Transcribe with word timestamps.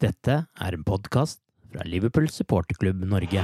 Dette 0.00 0.32
er 0.56 0.72
en 0.72 0.80
podkast 0.80 1.42
fra 1.68 1.84
Liverpool 1.84 2.24
supporterklubb 2.32 3.02
Norge. 3.04 3.42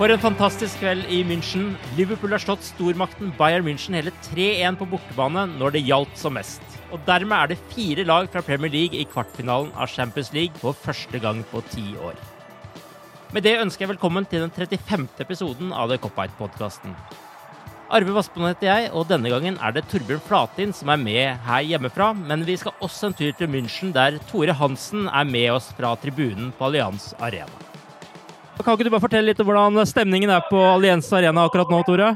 For 0.00 0.10
en 0.10 0.18
fantastisk 0.24 0.82
kveld 0.82 1.06
i 1.06 1.20
München. 1.22 1.76
Liverpool 1.94 2.34
har 2.34 2.42
slått 2.42 2.66
stormakten 2.66 3.30
Bayern 3.38 3.62
München 3.68 3.94
hele 3.94 4.10
3-1 4.26 4.82
på 4.82 4.90
bortebane 4.90 5.46
når 5.54 5.78
det 5.78 5.86
gjaldt 5.86 6.18
som 6.18 6.34
mest. 6.34 6.66
Og 6.90 6.98
dermed 7.06 7.38
er 7.38 7.54
det 7.54 7.62
fire 7.70 8.02
lag 8.10 8.26
fra 8.32 8.42
Premier 8.42 8.74
League 8.74 8.98
i 8.98 9.06
kvartfinalen 9.06 9.70
av 9.78 9.94
Champions 9.94 10.34
League 10.34 10.58
for 10.58 10.74
første 10.74 11.22
gang 11.22 11.46
på 11.54 11.62
ti 11.70 11.92
år. 12.02 12.18
Med 13.30 13.46
det 13.46 13.60
ønsker 13.62 13.86
jeg 13.86 13.94
velkommen 13.94 14.26
til 14.26 14.42
den 14.42 14.50
35. 14.50 15.12
episoden 15.22 15.70
av 15.70 15.94
The 15.94 16.02
Cop-Out-podkasten. 16.02 16.98
Arve 17.92 18.14
Vassbond 18.16 18.46
heter 18.48 18.64
jeg, 18.70 18.84
og 18.96 19.04
denne 19.10 19.28
gangen 19.28 19.58
er 19.60 19.72
det 19.76 19.82
Torbjørn 19.90 20.22
Flatin 20.24 20.70
som 20.72 20.88
er 20.94 21.00
med 21.00 21.42
her 21.44 21.64
hjemmefra. 21.68 22.06
Men 22.16 22.46
vi 22.48 22.54
skal 22.56 22.72
også 22.80 23.10
en 23.10 23.16
tur 23.18 23.34
til 23.36 23.50
München, 23.52 23.90
der 23.92 24.16
Tore 24.30 24.54
Hansen 24.56 25.10
er 25.12 25.28
med 25.28 25.50
oss 25.52 25.68
fra 25.76 25.90
tribunen 26.00 26.54
på 26.56 26.70
Allianz 26.70 27.10
Arena. 27.20 27.52
Kan 28.62 28.78
ikke 28.78 28.86
du 28.88 28.92
bare 28.94 29.04
fortelle 29.04 29.28
litt 29.28 29.42
om 29.42 29.50
hvordan 29.50 29.84
stemningen 29.90 30.32
er 30.32 30.40
på 30.48 30.56
Allianz 30.70 31.12
Arena 31.12 31.44
akkurat 31.44 31.68
nå, 31.68 31.82
Tore? 31.84 32.08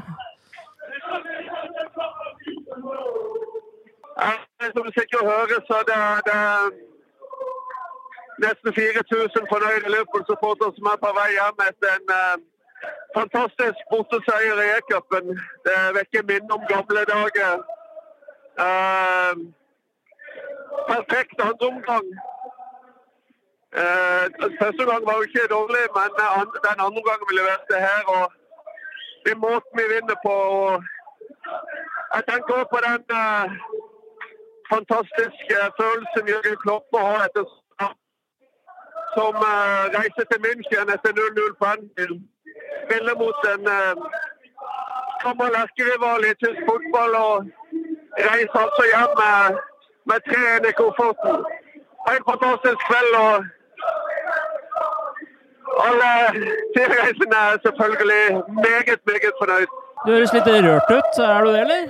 Som 4.73 4.83
du 4.83 4.91
sikkert 4.97 5.29
hører, 5.29 5.61
så 5.69 5.85
det 5.85 6.01
er 6.09 6.25
det 6.25 6.41
nesten 8.47 8.73
4000 8.73 9.45
fornøyde 9.53 9.93
Liverpool-supportere 9.93 10.73
som 10.73 10.89
er 10.89 10.97
på 11.05 11.13
vei 11.21 11.31
hjem 11.37 11.67
etter 11.69 11.93
en 11.99 12.15
eh, 12.17 12.37
fantastisk 13.17 13.79
borteseier 13.91 14.57
i 14.63 14.69
E-cupen. 14.77 15.25
Det 15.67 15.77
vekker 15.97 16.27
minner 16.29 16.53
om 16.57 16.65
gamle 16.73 17.03
dager. 17.13 17.53
Eh, 18.65 19.33
perfekt 20.91 21.37
andreomgang. 21.49 22.07
Uh, 23.81 24.25
første 24.61 24.83
gang 24.89 25.01
var 25.07 25.15
jo 25.17 25.27
ikke 25.27 25.53
dårlig, 25.57 25.83
men 25.97 26.11
eh, 26.23 26.43
den 26.67 26.79
andre 26.87 27.01
gangen 27.07 27.27
vi 27.29 27.35
leverte 27.39 27.75
her, 27.87 28.03
og 28.15 28.25
den 29.25 29.37
måten 29.45 29.73
vi 29.79 29.85
vinner 29.93 30.17
på 30.25 30.35
og 30.61 30.83
Jeg 32.15 32.23
tenker 32.29 32.53
også 32.53 32.71
på 32.73 32.79
den 32.87 33.03
eh, 33.21 33.45
fantastiske 34.73 35.57
følelsen 35.79 36.29
Jørgen 36.33 36.57
Kloppe 36.63 36.97
har 37.07 37.19
etter 37.25 37.45
som 39.17 39.35
eh, 39.51 39.83
reiser 39.97 40.25
til 40.31 40.39
München 40.45 40.87
etter 40.95 41.11
0-0 41.19 41.53
på 41.59 41.65
Anfield. 41.73 42.17
Spiller 42.83 43.15
mot 43.23 43.39
en 43.53 43.63
gammel 45.23 45.53
eh, 45.55 45.61
erkerival 45.65 46.21
i 46.29 46.33
tysk 46.43 46.59
fotball 46.69 47.11
og 47.27 47.35
reise 48.29 48.57
altså 48.65 48.83
hjem 48.93 49.13
med, 49.21 49.59
med 50.09 50.19
3-1 50.31 50.69
i 50.71 50.77
kofferten. 50.81 51.37
En 52.13 52.23
fantastisk 52.29 52.79
kveld. 52.89 53.13
og 53.25 53.35
alle 55.85 56.11
tilreisende 56.75 57.37
er 57.47 57.57
selvfølgelig 57.65 58.25
meget, 58.65 58.99
meget 59.09 59.33
fornøyd. 59.41 59.71
Du 60.05 60.11
høres 60.11 60.33
litt 60.33 60.47
rørt 60.47 60.89
ut. 60.97 61.13
Er 61.33 61.41
du 61.43 61.49
det, 61.53 61.61
eller? 61.65 61.81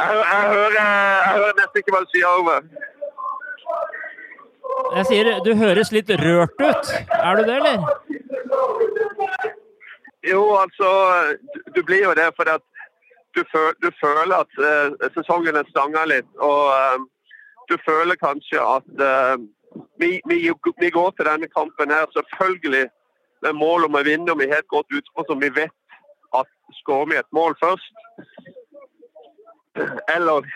Jeg, 0.00 0.10
jeg, 0.32 0.42
hører, 0.54 0.72
jeg 0.78 1.32
hører 1.38 1.54
nesten 1.60 1.80
ikke 1.80 1.94
hva 1.94 2.00
du 2.04 2.10
sier 2.14 2.28
over. 2.38 2.60
Jeg 4.96 5.04
sier 5.10 5.30
du 5.46 5.52
høres 5.62 5.92
litt 5.96 6.10
rørt 6.22 6.60
ut. 6.68 6.92
Er 7.28 7.32
du 7.38 7.42
det, 7.48 7.56
eller? 7.60 7.76
Jo, 10.30 10.42
altså 10.62 10.88
Du, 11.74 11.82
blir 11.82 12.04
jo 12.04 12.14
det 12.14 12.30
fordi 12.36 12.50
at 12.58 12.64
du, 13.36 13.42
føl, 13.52 13.72
du 13.84 13.90
føler 14.00 14.34
at 14.42 14.52
uh, 14.68 15.08
sesongen 15.14 15.56
er 15.60 15.68
stanga 15.68 16.06
litt. 16.08 16.28
Og 16.40 16.60
uh, 16.72 16.98
du 17.70 17.76
føler 17.88 18.16
kanskje 18.16 18.62
at 18.62 18.88
uh, 19.08 19.36
vi, 20.00 20.20
vi, 20.30 20.38
vi 20.80 20.90
går 20.90 21.10
til 21.10 21.28
denne 21.28 21.48
kampen 21.58 21.92
her 21.92 22.06
selvfølgelig 22.16 22.86
med 23.44 23.58
mål 23.62 23.84
om 23.88 23.98
å 23.98 24.04
vinne 24.06 24.32
og 24.32 24.40
vi 24.40 24.48
har 24.48 24.58
helt 24.60 24.72
godt 24.72 24.88
utgangspunkt 24.88 25.30
som 25.30 25.42
vi 25.44 25.52
vet 25.60 25.76
at 26.40 26.48
skårer 26.80 27.10
vi 27.10 27.18
et 27.20 27.32
mål 27.38 27.54
først, 27.60 27.92
eller 30.16 30.48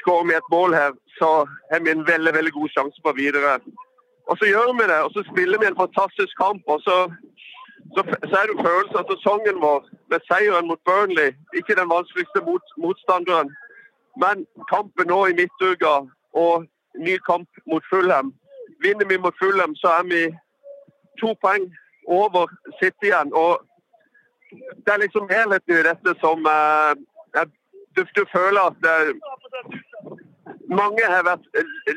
skårer 0.00 0.28
vi 0.28 0.36
et 0.36 0.50
mål 0.52 0.76
her, 0.80 0.92
så 1.18 1.30
har 1.72 1.80
vi 1.84 1.94
en 1.94 2.06
veldig 2.06 2.34
veldig 2.38 2.52
god 2.58 2.74
sjanse 2.74 3.04
på 3.04 3.14
videre. 3.16 3.58
Og 4.28 4.38
så 4.38 4.50
gjør 4.52 4.72
vi 4.80 4.86
det, 4.92 5.00
og 5.06 5.10
så 5.14 5.24
spiller 5.30 5.60
vi 5.60 5.70
en 5.70 5.80
fantastisk 5.82 6.34
kamp. 6.44 6.62
og 6.66 6.80
så 6.86 6.96
så, 7.94 8.00
så 8.30 8.34
er 8.40 8.46
det 8.48 8.64
følelsen 8.66 9.00
av 9.00 9.06
sesongen 9.10 9.60
vår 9.64 9.86
med 10.12 10.24
seieren 10.30 10.68
mot 10.70 10.80
Burnley. 10.88 11.30
Ikke 11.58 11.76
den 11.78 11.90
vanskeligste 11.90 12.42
mot, 12.48 12.64
motstanderen, 12.84 13.50
men 14.22 14.46
kampen 14.72 15.08
nå 15.12 15.20
i 15.26 15.36
midtuka 15.40 15.94
og 16.44 16.66
ny 17.06 17.16
kamp 17.30 17.48
mot 17.70 17.84
Fulham. 17.90 18.32
Vinner 18.84 19.06
vi 19.08 19.18
mot 19.18 19.36
Fulham, 19.42 19.76
så 19.76 19.88
er 19.98 20.04
vi 20.12 20.22
to 21.20 21.34
poeng 21.44 21.68
over 22.06 22.46
City 22.80 23.10
igjen. 23.10 23.32
Og 23.32 23.62
det 24.84 24.92
er 24.92 25.04
liksom 25.04 25.30
helheten 25.30 25.78
i 25.78 25.86
dette 25.90 26.14
som 26.22 26.46
eh, 26.46 26.92
jeg, 27.36 27.50
du, 27.96 28.04
du 28.16 28.24
føler 28.32 28.60
at 28.70 28.78
det, 28.84 28.96
mange 30.68 31.04
har 31.08 31.24
vært 31.24 31.46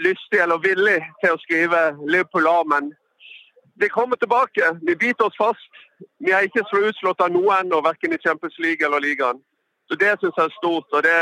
lystige 0.04 0.44
eller 0.44 0.64
villige 0.64 1.06
til 1.24 1.36
å 1.36 1.42
skrive 1.44 1.80
Liverpool 2.08 2.48
av, 2.48 2.68
men 2.72 2.92
vi 3.82 3.90
kommer 3.90 4.16
tilbake. 4.22 4.74
Vi 4.88 4.96
biter 4.96 5.28
oss 5.28 5.38
fast. 5.38 5.72
Vi 6.26 6.32
er 6.32 6.48
ikke 6.48 6.66
så 6.70 6.82
utslått 6.90 7.22
av 7.22 7.32
noen, 7.34 7.66
ennå, 7.66 7.82
verken 7.86 8.14
i 8.14 8.22
Champions 8.22 8.58
League 8.64 8.86
eller 8.86 9.04
ligaen. 9.04 9.42
Så 9.92 9.98
Det 10.00 10.12
syns 10.22 10.38
jeg 10.38 10.48
er 10.48 10.54
stort, 10.56 10.88
og 10.96 11.02
det 11.04 11.16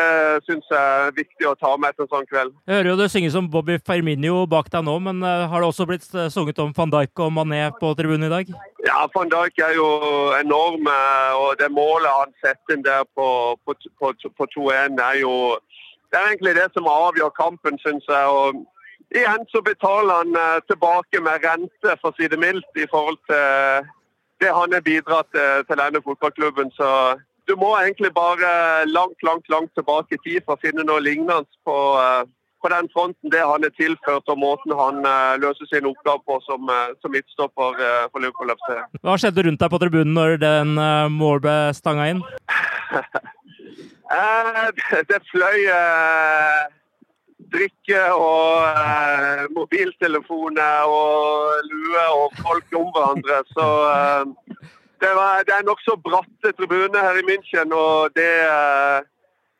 syns 0.45 0.67
jeg 0.69 0.77
er 0.77 1.13
viktig 1.15 1.45
å 1.50 1.56
ta 1.57 1.71
med 1.81 1.89
etter 1.89 2.06
en 2.06 2.11
sånn 2.11 2.27
kveld. 2.29 2.51
Jeg 2.69 2.75
hører 2.77 2.89
jo 2.91 2.97
det 3.00 3.07
synges 3.09 3.38
om 3.39 3.47
Bobby 3.50 3.79
Firmino 3.81 4.44
bak 4.45 4.69
deg 4.69 4.83
nå, 4.85 4.94
men 5.07 5.23
eh, 5.25 5.45
har 5.50 5.63
det 5.63 5.69
også 5.71 5.88
blitt 5.89 6.06
eh, 6.13 6.27
sunget 6.29 6.61
om 6.61 6.69
van 6.77 6.94
Dijk 6.94 7.23
og 7.25 7.31
Mané 7.33 7.63
på 7.79 7.95
tribunen 7.97 8.27
i 8.27 8.33
dag? 8.35 8.51
Ja, 8.85 9.00
Van 9.15 9.31
Dijk 9.33 9.57
er 9.65 9.73
jo 9.73 9.88
enorm, 10.38 10.85
eh, 10.85 11.39
og 11.41 11.57
det 11.57 11.71
målet 11.73 12.13
han 12.13 12.35
setter 12.44 12.75
inn 12.75 12.85
der 12.85 13.09
på, 13.17 13.25
på, 13.65 13.73
på, 13.97 14.13
på 14.38 14.50
2-1 14.53 15.01
er 15.07 15.17
jo 15.23 15.33
Det 16.12 16.17
er 16.19 16.29
egentlig 16.29 16.53
det 16.57 16.69
som 16.73 16.88
avgjør 16.89 17.33
kampen, 17.41 17.81
syns 17.81 18.05
jeg. 18.05 18.29
og 18.29 18.62
Igjen 19.15 19.45
så 19.50 19.61
betaler 19.61 20.13
han 20.21 20.35
eh, 20.35 20.59
tilbake 20.69 21.21
med 21.25 21.45
rente, 21.45 21.95
for 22.01 22.11
å 22.11 22.17
si 22.17 22.27
det 22.29 22.38
mildt, 22.38 22.69
i 22.77 22.85
forhold 22.91 23.17
til 23.29 23.88
det 24.39 24.51
han 24.56 24.75
har 24.75 24.83
bidratt 24.85 25.31
til, 25.33 25.79
denne 25.79 26.01
fotballklubben. 26.06 26.69
Så 26.77 26.89
du 27.50 27.56
må 27.59 27.73
egentlig 27.79 28.11
bare 28.15 28.85
langt, 28.88 29.17
langt, 29.25 29.50
langt 29.50 29.73
tilbake 29.75 30.15
i 30.15 30.21
tid 30.23 30.45
for 30.45 30.56
å 30.56 30.61
finne 30.61 30.85
noe 30.88 31.01
lignende 31.03 31.44
på, 31.67 31.75
på 32.63 32.71
den 32.71 32.88
fronten. 32.94 33.33
Det 33.33 33.41
han 33.44 33.67
er 33.67 33.73
tilført 33.75 34.31
og 34.31 34.39
måten 34.39 34.71
han 34.79 35.03
løser 35.44 35.67
sin 35.67 35.89
oppgave 35.91 36.23
på 36.23 36.39
som, 36.45 36.71
som 37.01 37.12
midtstopper 37.12 37.83
for 38.13 38.23
Liverpool 38.23 38.55
FC. 38.55 38.79
Hva 39.03 39.19
skjedde 39.19 39.44
rundt 39.50 39.59
deg 39.59 39.75
på 39.75 39.81
tribunen 39.83 40.15
når 40.15 40.39
den 40.45 40.71
mål 41.19 41.44
ble 41.44 41.59
stanga 41.75 42.07
inn? 42.13 42.23
det 45.12 45.19
fløy 45.33 45.59
drikke 47.54 48.01
og 48.13 48.66
eh, 48.69 49.46
mobiltelefoner 49.56 50.90
og 50.90 51.69
lue 51.72 52.04
og 52.16 52.36
folk 52.42 52.75
om 52.80 52.90
hverandre. 52.96 53.40
Så 53.54 53.68
eh, 53.94 54.57
det, 55.01 55.12
var, 55.19 55.46
det 55.48 55.56
er 55.56 55.68
nokså 55.68 55.98
bratte 56.07 56.54
tribuner 56.57 57.07
her 57.07 57.22
i 57.22 57.28
München, 57.30 57.74
og 57.74 58.13
det, 58.19 58.34
eh, 58.50 59.00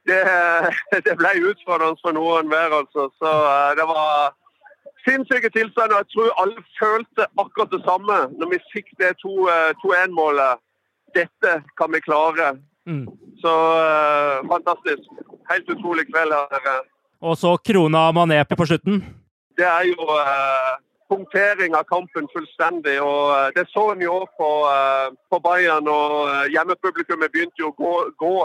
det, 0.10 0.22
det 1.08 1.18
ble 1.22 1.34
utfordrende 1.52 2.02
for 2.04 2.18
noen 2.18 2.52
hver, 2.52 2.78
altså. 2.82 3.10
Så 3.22 3.34
eh, 3.54 3.72
det 3.80 3.88
var 3.94 4.36
sinnssyke 5.08 5.50
tilstander. 5.58 6.02
Jeg 6.02 6.12
tror 6.14 6.40
alle 6.42 6.64
følte 6.80 7.28
akkurat 7.44 7.72
det 7.76 7.84
samme 7.90 8.18
når 8.40 8.54
vi 8.54 8.66
fikk 8.74 8.90
det 9.02 9.16
2-1-målet. 9.26 10.58
Eh, 10.58 10.66
Dette 11.18 11.52
kan 11.80 11.90
vi 11.94 12.06
klare. 12.06 12.52
Mm. 12.86 13.08
Så 13.42 13.54
uh, 13.82 14.46
fantastisk. 14.52 15.08
Helt 15.50 15.70
utrolig 15.74 16.06
kveld 16.12 16.34
her. 16.38 16.84
Og 17.20 17.36
så 17.38 17.58
krona 17.58 18.12
Mané 18.16 18.44
på 18.48 18.66
slutten? 18.66 19.02
Det 19.60 19.68
er 19.68 19.90
jo 19.90 20.06
eh, 20.16 20.76
punktering 21.12 21.76
av 21.76 21.84
kampen 21.90 22.30
fullstendig. 22.32 22.96
og 23.04 23.24
uh, 23.36 23.50
Det 23.56 23.66
så 23.74 23.90
en 23.92 24.04
jo 24.06 24.22
på, 24.40 24.50
eh, 24.72 25.08
på 25.28 25.40
Bayern. 25.44 25.88
og 25.88 26.48
Hjemmepublikummet 26.54 27.34
begynte 27.34 27.60
jo 27.60 27.74
å 27.74 27.76
gå, 27.76 27.94
gå 28.24 28.36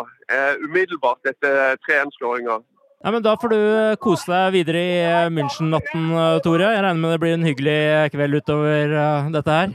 umiddelbart 0.66 1.30
etter 1.30 1.78
3-1-skåringa. 1.86 2.58
Ja, 3.04 3.10
men 3.12 3.22
Da 3.22 3.36
får 3.36 3.52
du 3.52 3.60
kose 4.00 4.32
deg 4.32 4.54
videre 4.56 4.80
i 4.80 5.30
München-natten, 5.30 6.08
Tore. 6.42 6.72
Jeg 6.72 6.82
regner 6.82 7.02
med 7.02 7.12
det 7.12 7.20
blir 7.20 7.34
en 7.36 7.46
hyggelig 7.46 7.80
kveld 8.14 8.40
utover 8.40 8.94
dette 9.34 9.58
her? 9.60 9.74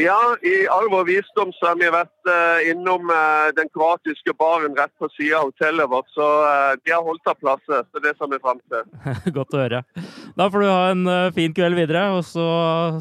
Ja, 0.00 0.18
i 0.40 0.54
arv 0.72 0.94
og 0.96 1.04
visdom 1.04 1.50
så 1.58 1.68
har 1.68 1.76
vi 1.76 1.88
vært 1.92 2.28
uh, 2.30 2.64
innom 2.64 3.10
uh, 3.12 3.50
den 3.52 3.68
kroatiske 3.74 4.32
baren 4.40 4.72
rett 4.78 4.92
på 4.96 5.10
sida 5.12 5.42
av 5.42 5.50
hotellet 5.50 5.90
vårt. 5.92 6.08
Så 6.16 6.24
uh, 6.24 6.72
de 6.80 6.94
har 6.94 7.04
holdt 7.04 7.28
av 7.28 7.36
plasser. 7.36 7.84
Så 7.92 8.00
det 8.04 8.14
som 8.16 8.32
vi 8.32 8.40
fram 8.40 8.62
til. 8.72 8.88
Godt 9.36 9.52
å 9.52 9.60
høre. 9.60 9.82
Da 10.38 10.48
får 10.48 10.64
du 10.64 10.70
ha 10.70 10.82
en 10.94 11.04
fin 11.36 11.52
kveld 11.52 11.76
videre. 11.76 12.06
Og 12.16 12.24
så 12.24 12.48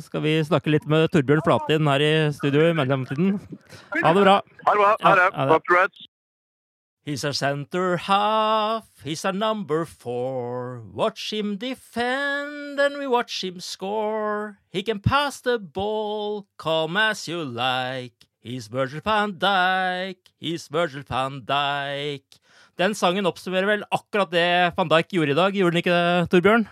skal 0.04 0.26
vi 0.28 0.36
snakke 0.44 0.76
litt 0.76 0.88
med 0.92 1.08
Torbjørn 1.16 1.46
Flatin 1.48 1.88
her 1.94 2.04
i 2.04 2.14
studio 2.36 2.68
i 2.68 2.76
mellomtiden. 2.76 3.38
Ha 4.02 4.12
det 4.12 4.26
bra. 4.28 4.42
Ha 4.68 4.76
det 4.76 4.82
bra. 4.84 4.96
Ha 5.00 5.20
det. 5.22 5.30
Ha 5.40 5.52
det. 5.54 6.11
He's 7.04 7.24
a 7.24 7.34
center 7.34 7.98
half, 7.98 8.86
he's 9.04 9.26
a 9.26 9.32
number 9.34 9.86
four. 9.86 10.84
Watch 10.94 11.34
him 11.34 11.58
defend 11.58 12.80
and 12.80 13.00
we 13.00 13.08
watch 13.08 13.44
him 13.44 13.60
score. 13.60 14.60
He 14.70 14.84
can 14.84 15.00
pass 15.00 15.42
the 15.42 15.58
ball, 15.58 16.46
come 16.58 16.98
as 16.98 17.28
you 17.28 17.44
like. 17.44 18.14
He's 18.40 18.68
Virgil 18.68 19.02
van 19.04 19.34
Dijk, 19.40 20.18
he's 20.38 20.68
Virgil 20.68 21.02
van 21.02 21.42
Dijk. 21.44 22.38
Den 22.78 22.94
sangen 22.94 23.26
oppsummerer 23.26 23.66
vel 23.66 23.84
akkurat 23.90 24.30
det 24.30 24.74
van 24.78 24.88
Dijk 24.94 25.10
gjorde 25.10 25.34
i 25.34 25.42
dag, 25.42 25.58
gjorde 25.58 25.74
den 25.74 25.82
ikke 25.82 25.98
det, 25.98 26.30
Torbjørn? 26.30 26.70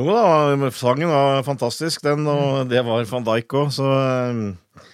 Jo 0.00 0.08
da, 0.16 0.68
sangen 0.72 1.12
var 1.12 1.44
fantastisk, 1.44 2.02
den, 2.08 2.24
og 2.24 2.68
det 2.72 2.86
var 2.88 3.04
van 3.12 3.24
Dijk 3.28 3.52
òg, 3.52 3.72
så 3.76 3.88
eh, 4.00 4.84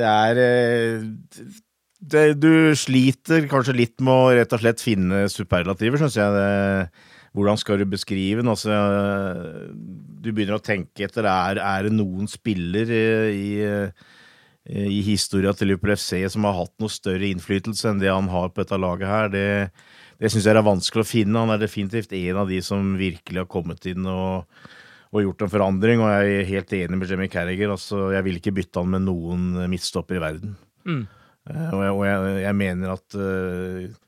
det 0.00 0.08
er 0.08 0.46
eh, 0.48 1.58
det, 2.00 2.24
du 2.40 2.72
sliter 2.78 3.44
kanskje 3.50 3.76
litt 3.76 4.00
med 4.00 4.12
å 4.14 4.30
rett 4.32 4.52
og 4.56 4.62
slett 4.62 4.80
finne 4.80 5.26
superlativer, 5.28 6.00
syns 6.00 6.16
jeg. 6.16 6.32
Det, 6.32 7.10
hvordan 7.36 7.60
skal 7.60 7.78
du 7.78 7.86
beskrive 7.90 8.40
den? 8.40 8.50
Altså, 8.50 8.74
du 9.70 10.30
begynner 10.32 10.56
å 10.56 10.64
tenke 10.64 11.06
etter 11.06 11.28
er, 11.28 11.60
er 11.60 11.86
det 11.86 11.92
noen 11.94 12.26
spiller 12.30 12.90
i, 12.90 13.04
i, 13.36 13.52
i 14.88 15.00
historia 15.06 15.52
til 15.54 15.70
Liverpool 15.70 15.94
FC 15.94 16.24
som 16.32 16.48
har 16.48 16.58
hatt 16.58 16.74
noe 16.82 16.92
større 16.92 17.28
innflytelse 17.28 17.92
enn 17.92 18.02
det 18.02 18.10
han 18.10 18.32
har 18.32 18.50
på 18.50 18.64
dette 18.64 18.80
laget 18.80 19.12
her. 19.12 19.30
Det, 19.36 19.46
det 20.18 20.32
syns 20.32 20.48
jeg 20.48 20.56
er 20.56 20.66
vanskelig 20.66 21.04
å 21.04 21.10
finne. 21.12 21.44
Han 21.44 21.54
er 21.54 21.62
definitivt 21.62 22.16
en 22.16 22.42
av 22.42 22.50
de 22.50 22.58
som 22.64 22.96
virkelig 22.98 23.44
har 23.44 23.52
kommet 23.52 23.86
inn 23.92 24.08
og, 24.10 24.66
og 25.12 25.24
gjort 25.28 25.46
en 25.46 25.54
forandring. 25.54 26.02
Og 26.02 26.10
jeg 26.16 26.34
er 26.40 26.52
helt 26.54 26.76
enig 26.80 26.98
med 26.98 27.14
Jimmy 27.14 27.30
Carriger. 27.30 27.76
Altså, 27.76 28.08
jeg 28.16 28.26
vil 28.26 28.42
ikke 28.42 28.56
bytte 28.58 28.82
han 28.82 28.92
med 28.96 29.06
noen 29.06 29.68
midtstopper 29.70 30.18
i 30.18 30.26
verden. 30.26 30.58
Mm. 30.88 31.04
Eh, 31.50 31.74
og 31.74 31.82
jeg, 31.84 31.92
og 31.96 32.06
jeg, 32.06 32.38
jeg 32.44 32.56
mener 32.58 32.94
at 32.94 33.18
uh, 33.18 33.98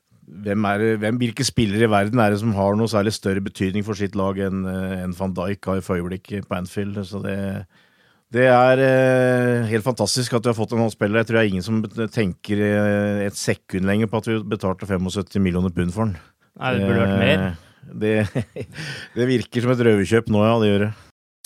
hvem 0.43 0.67
er, 0.69 0.83
hvem, 1.01 1.19
hvilke 1.21 1.45
spillere 1.45 1.87
i 1.87 1.91
verden 1.91 2.21
er 2.23 2.33
det 2.33 2.41
som 2.41 2.53
har 2.55 2.77
noe 2.79 2.91
særlig 2.91 3.13
større 3.15 3.43
betydning 3.43 3.85
for 3.85 3.99
sitt 3.99 4.15
lag 4.17 4.39
enn 4.41 4.63
eh, 4.69 5.01
en 5.03 5.15
van 5.17 5.35
Dijk 5.35 5.69
har 5.69 5.81
for 5.85 5.99
øyeblikket 5.99 6.47
på 6.47 6.57
Anfield? 6.57 7.01
Så 7.07 7.19
det, 7.25 7.37
det 8.33 8.47
er 8.49 8.83
uh, 8.83 9.69
helt 9.69 9.85
fantastisk 9.85 10.37
at 10.37 10.45
vi 10.45 10.53
har 10.53 10.57
fått 10.57 10.75
en 10.75 10.85
sånn 10.85 10.95
spiller. 10.95 11.21
Jeg 11.21 11.29
tror 11.29 11.39
det 11.39 11.43
er 11.43 11.53
ingen 11.53 11.67
som 11.67 11.83
tenker 12.15 12.63
et 13.27 13.39
sekund 13.39 13.89
lenger 13.89 14.11
på 14.11 14.23
at 14.23 14.31
vi 14.31 14.39
betalte 14.55 14.89
75 14.89 15.43
millioner 15.43 15.75
pund 15.75 15.95
for 15.95 16.07
den. 16.07 16.17
Nei, 16.61 16.75
det 16.77 16.87
burde 16.87 17.05
vært 17.05 17.23
mer. 17.23 17.47
Det, 17.83 18.13
det 19.17 19.27
virker 19.27 19.65
som 19.65 19.73
et 19.73 19.89
røverkjøp 19.89 20.31
nå, 20.31 20.45
ja. 20.47 20.55
Det 20.61 20.71
gjør 20.71 20.85
det. 20.87 20.93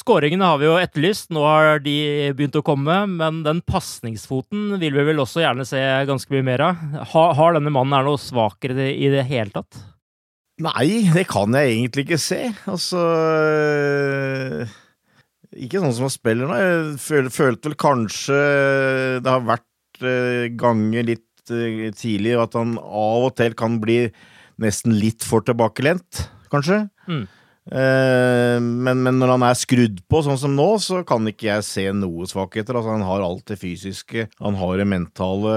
Skåringene 0.07 0.47
har 0.47 0.59
vi 0.61 0.69
jo 0.69 0.77
etterlyst, 0.79 1.33
nå 1.35 1.41
har 1.43 1.81
de 1.83 1.93
begynt 2.31 2.55
å 2.55 2.63
komme. 2.63 2.93
Men 3.11 3.41
den 3.43 3.57
pasningsfoten 3.67 4.77
vil 4.79 4.95
vi 4.95 5.03
vel 5.09 5.19
også 5.19 5.41
gjerne 5.43 5.65
se 5.67 5.81
ganske 6.07 6.31
mye 6.31 6.45
mer 6.47 6.63
av. 6.63 6.85
Har, 7.11 7.33
har 7.35 7.57
denne 7.57 7.73
mannen 7.75 7.97
er 7.97 8.07
noe 8.07 8.21
svakere 8.21 8.87
i 8.87 9.09
det 9.11 9.25
hele 9.27 9.51
tatt? 9.51 9.81
Nei, 10.63 11.11
det 11.11 11.25
kan 11.27 11.51
jeg 11.59 11.73
egentlig 11.73 12.07
ikke 12.07 12.21
se. 12.23 12.39
Altså 12.71 13.03
Ikke 15.59 15.83
sånn 15.83 15.97
som 15.99 16.07
han 16.07 16.15
spiller 16.15 16.47
nå. 16.47 16.63
Jeg 16.63 16.87
føl, 17.03 17.27
følte 17.41 17.73
vel 17.73 17.79
kanskje 17.83 18.41
det 19.19 19.33
har 19.33 19.43
vært 19.43 20.07
eh, 20.07 20.47
ganger 20.55 21.11
litt 21.11 21.51
eh, 21.51 21.89
tidlig 21.99 22.39
at 22.39 22.55
han 22.55 22.77
av 22.79 23.27
og 23.27 23.35
til 23.43 23.59
kan 23.59 23.81
bli 23.83 24.05
nesten 24.63 24.95
litt 24.95 25.27
for 25.27 25.43
tilbakelent, 25.43 26.29
kanskje. 26.47 26.85
Mm. 27.11 27.25
Eh, 27.67 28.57
men, 28.63 29.01
men, 29.03 29.17
når 29.19 29.33
han 29.35 29.45
er 29.49 29.59
skrudd 29.59 29.99
på, 30.07 30.21
sånn 30.23 30.39
som 30.39 30.55
nå, 30.55 30.67
så 30.83 31.01
kan 31.07 31.27
ikke 31.27 31.49
jeg 31.49 31.67
se 31.67 31.85
noe 31.95 32.27
svakheter. 32.29 32.77
Altså, 32.77 32.95
han 32.95 33.05
har 33.07 33.25
alt 33.25 33.45
det 33.51 33.59
fysiske, 33.61 34.27
han 34.39 34.59
har 34.59 34.77
det 34.79 34.87
mentale, 34.87 35.55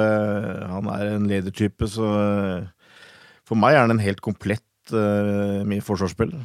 han 0.73 0.91
er 0.97 1.15
en 1.15 1.29
ledertype, 1.31 1.91
så 1.91 2.11
eh, 2.21 2.97
for 3.47 3.59
meg 3.59 3.77
er 3.77 3.85
han 3.85 3.97
en 3.97 4.03
helt 4.03 4.23
komplett 4.23 4.93
uh, 4.95 5.81
forsvarsspiller. 5.83 6.45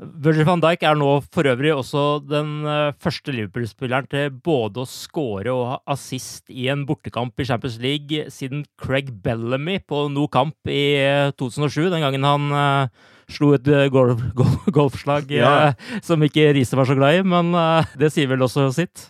Virgil 0.00 0.46
van 0.48 0.62
Dijk 0.62 0.86
er 0.88 0.96
nå 0.98 1.10
for 1.34 1.46
øvrig 1.46 1.74
også 1.74 2.22
den 2.24 2.64
første 3.02 3.34
Liverpool-spilleren 3.34 4.08
til 4.10 4.32
både 4.32 4.82
å 4.82 4.88
skåre 4.88 5.52
og 5.52 5.66
ha 5.68 5.76
assist 5.94 6.48
i 6.50 6.66
en 6.72 6.86
bortekamp 6.88 7.38
i 7.38 7.46
Champions 7.46 7.76
League 7.82 8.24
siden 8.32 8.64
Craig 8.80 9.12
Bellamy 9.22 9.76
på 9.84 10.06
No 10.10 10.24
Kamp 10.32 10.56
i 10.66 10.96
2007, 11.36 11.90
den 11.92 12.02
gangen 12.02 12.26
han 12.26 12.88
slo 13.32 13.52
et 13.56 13.68
eh, 13.70 13.88
golf, 13.92 14.20
golf, 14.38 14.68
golfslag 14.74 15.32
ja. 15.32 15.50
eh, 15.70 15.98
som 16.04 16.22
ikke 16.24 16.52
Riise 16.56 16.78
var 16.78 16.88
så 16.88 16.96
glad 16.98 17.20
i, 17.20 17.26
men 17.26 17.52
eh, 17.56 17.96
det 18.00 18.12
sier 18.14 18.30
vel 18.30 18.44
også 18.44 18.68
sitt? 18.76 19.08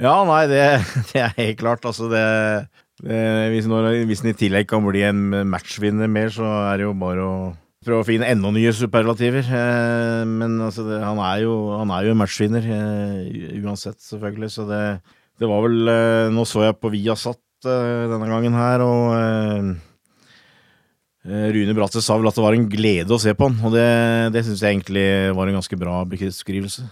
Ja, 0.00 0.20
nei, 0.28 0.44
det, 0.50 0.62
det 1.12 1.24
er 1.26 1.34
helt 1.36 1.60
klart. 1.60 1.86
Altså, 1.88 2.08
det, 2.12 2.24
det 3.04 3.20
hvis, 3.54 3.68
når, 3.70 3.92
hvis 4.08 4.24
den 4.24 4.32
i 4.32 4.38
tillegg 4.38 4.70
kan 4.70 4.84
bli 4.86 5.04
en 5.06 5.42
matchvinner 5.50 6.10
mer, 6.10 6.32
så 6.34 6.48
er 6.70 6.80
det 6.80 6.88
jo 6.88 6.94
bare 7.00 7.26
å 7.26 7.34
prøve 7.84 8.02
å 8.02 8.06
finne 8.06 8.28
enda 8.28 8.50
nye 8.52 8.72
superlativer. 8.76 9.46
Eh, 9.46 10.22
men 10.28 10.58
altså, 10.60 10.84
det, 10.88 11.00
han, 11.02 11.20
er 11.24 11.44
jo, 11.46 11.54
han 11.78 11.92
er 11.96 12.10
jo 12.10 12.16
matchvinner 12.18 12.66
eh, 12.76 13.60
uansett, 13.62 14.00
selvfølgelig. 14.04 14.50
Så 14.52 14.66
det, 14.68 14.82
det 15.40 15.48
var 15.48 15.64
vel 15.64 15.92
eh, 15.92 16.32
Nå 16.34 16.44
så 16.48 16.66
jeg 16.66 16.80
på 16.80 16.92
Viasat 16.92 17.40
denne 17.60 18.24
gangen 18.24 18.54
her, 18.56 18.80
og 18.80 19.74
Rune 21.28 21.74
Bratseth 21.76 22.06
sa 22.06 22.14
vel 22.16 22.30
at 22.30 22.38
det 22.38 22.44
var 22.46 22.56
en 22.56 22.64
glede 22.72 23.12
å 23.12 23.20
se 23.20 23.34
på 23.36 23.50
han, 23.50 23.58
og 23.68 23.74
det, 23.74 23.82
det 24.32 24.40
syns 24.46 24.62
jeg 24.64 24.78
egentlig 24.78 25.02
var 25.36 25.50
en 25.50 25.58
ganske 25.58 25.76
bra 25.76 25.98
beskrivelse. 26.08 26.86